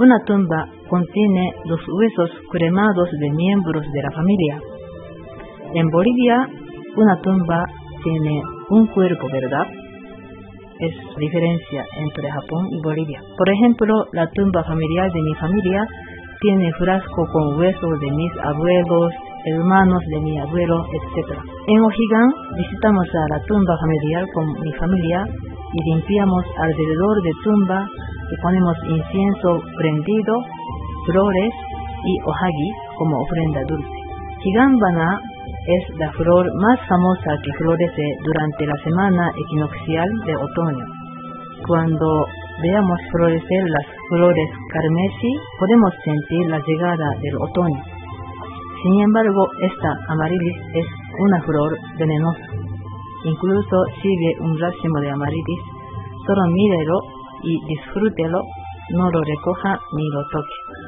una 0.00 0.18
tumba 0.24 0.66
contiene 0.94 1.50
los 1.64 1.80
huesos 1.90 2.30
cremados 2.52 3.10
de 3.18 3.30
miembros 3.32 3.82
de 3.82 4.00
la 4.00 4.12
familia. 4.14 4.60
En 5.74 5.90
Bolivia, 5.90 6.46
una 6.94 7.16
tumba 7.20 7.66
tiene 8.04 8.40
un 8.70 8.86
cuerpo, 8.94 9.26
¿verdad? 9.26 9.66
Es 10.78 10.94
la 10.94 11.18
diferencia 11.18 11.82
entre 11.98 12.30
Japón 12.30 12.68
y 12.70 12.80
Bolivia. 12.80 13.20
Por 13.36 13.50
ejemplo, 13.50 13.92
la 14.12 14.30
tumba 14.30 14.62
familiar 14.62 15.10
de 15.10 15.22
mi 15.22 15.34
familia 15.34 15.82
tiene 16.40 16.70
frasco 16.78 17.26
con 17.32 17.58
huesos 17.58 17.98
de 17.98 18.10
mis 18.14 18.32
abuelos, 18.44 19.10
hermanos 19.46 20.02
de 20.14 20.20
mi 20.20 20.38
abuelo, 20.38 20.78
etc. 20.94 21.42
En 21.74 21.80
Ojigan 21.82 22.28
visitamos 22.56 23.06
a 23.10 23.34
la 23.34 23.40
tumba 23.46 23.74
familiar 23.82 24.24
con 24.32 24.46
mi 24.62 24.72
familia 24.78 25.26
y 25.74 25.90
limpiamos 25.90 26.44
alrededor 26.62 27.16
de 27.20 27.32
tumba 27.42 27.86
y 28.30 28.42
ponemos 28.42 28.76
incienso 28.86 29.60
prendido, 29.76 30.34
flores 31.06 31.52
y 32.04 32.12
ohagi 32.28 32.70
como 32.98 33.20
ofrenda 33.20 33.60
dulce. 33.68 33.98
Higambana 34.44 35.20
es 35.66 35.98
la 35.98 36.10
flor 36.12 36.44
más 36.60 36.78
famosa 36.86 37.30
que 37.42 37.52
florece 37.56 38.06
durante 38.22 38.66
la 38.66 38.76
semana 38.84 39.30
equinoccial 39.34 40.08
de 40.26 40.36
otoño. 40.36 40.84
Cuando 41.66 42.26
veamos 42.62 42.98
florecer 43.10 43.62
las 43.64 43.86
flores 44.10 44.50
carmesí, 44.68 45.32
podemos 45.58 45.92
sentir 46.04 46.50
la 46.50 46.60
llegada 46.60 47.08
del 47.22 47.36
otoño. 47.36 47.82
Sin 48.82 49.00
embargo, 49.00 49.48
esta 49.62 49.96
amarilis 50.08 50.56
es 50.74 50.86
una 51.18 51.40
flor 51.40 51.72
venenosa. 51.98 52.46
Incluso 53.24 53.76
si 54.02 54.08
ve 54.08 54.44
un 54.44 54.58
racimo 54.60 55.00
de 55.00 55.10
amarilis, 55.10 55.60
solo 56.26 56.42
mírelo 56.52 56.98
y 57.42 57.58
disfrútelo, 57.66 58.42
no 58.90 59.10
lo 59.10 59.20
recoja 59.22 59.78
ni 59.96 60.06
lo 60.10 60.20
toque. 60.30 60.83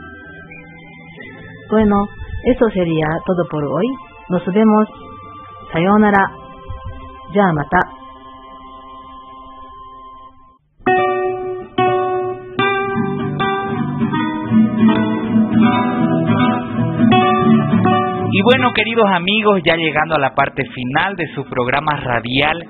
Bueno, 1.71 1.97
eso 2.45 2.65
sería 2.73 3.07
todo 3.25 3.45
por 3.51 3.65
hoy. 3.65 3.87
Nos 4.29 4.45
vemos. 4.47 4.89
Sayonara. 5.73 6.31
Ya 7.35 7.53
mata. 7.53 7.79
Y 18.31 18.43
bueno, 18.43 18.73
queridos 18.75 19.07
amigos, 19.13 19.63
ya 19.65 19.77
llegando 19.77 20.15
a 20.15 20.21
la 20.21 20.35
parte 20.35 20.63
final 20.67 21.17
de 21.17 21.27
su 21.35 21.45
programa 21.45 21.97
radial, 21.97 22.65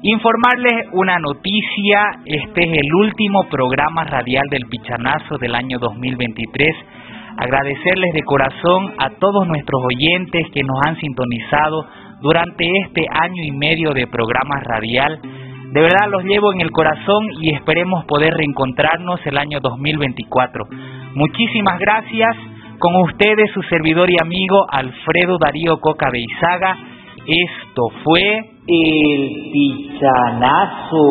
informarles 0.00 0.86
una 0.92 1.18
noticia, 1.18 2.20
este 2.24 2.62
es 2.62 2.78
el 2.78 2.94
último 2.94 3.48
programa 3.50 4.04
radial 4.04 4.44
del 4.50 4.66
Pichanazo 4.70 5.38
del 5.38 5.54
año 5.54 5.78
2023. 5.80 7.01
Agradecerles 7.36 8.12
de 8.12 8.22
corazón 8.22 8.94
a 8.98 9.10
todos 9.18 9.46
nuestros 9.46 9.82
oyentes 9.84 10.46
que 10.52 10.62
nos 10.62 10.78
han 10.86 10.96
sintonizado 10.96 11.86
durante 12.20 12.64
este 12.86 13.06
año 13.10 13.42
y 13.44 13.50
medio 13.52 13.90
de 13.90 14.06
programa 14.06 14.60
radial. 14.64 15.20
De 15.72 15.80
verdad 15.80 16.08
los 16.10 16.24
llevo 16.24 16.52
en 16.52 16.60
el 16.60 16.70
corazón 16.70 17.24
y 17.40 17.54
esperemos 17.54 18.04
poder 18.04 18.34
reencontrarnos 18.34 19.20
el 19.26 19.38
año 19.38 19.58
2024. 19.60 20.66
Muchísimas 21.14 21.78
gracias 21.78 22.36
con 22.78 22.94
ustedes 23.02 23.50
su 23.52 23.62
servidor 23.62 24.10
y 24.10 24.16
amigo 24.20 24.66
Alfredo 24.68 25.38
Darío 25.38 25.78
Coca 25.80 26.10
Beizaga. 26.10 26.76
Esto 27.26 27.88
fue 28.02 28.50
el 28.66 29.50
pichanazo. 29.52 31.02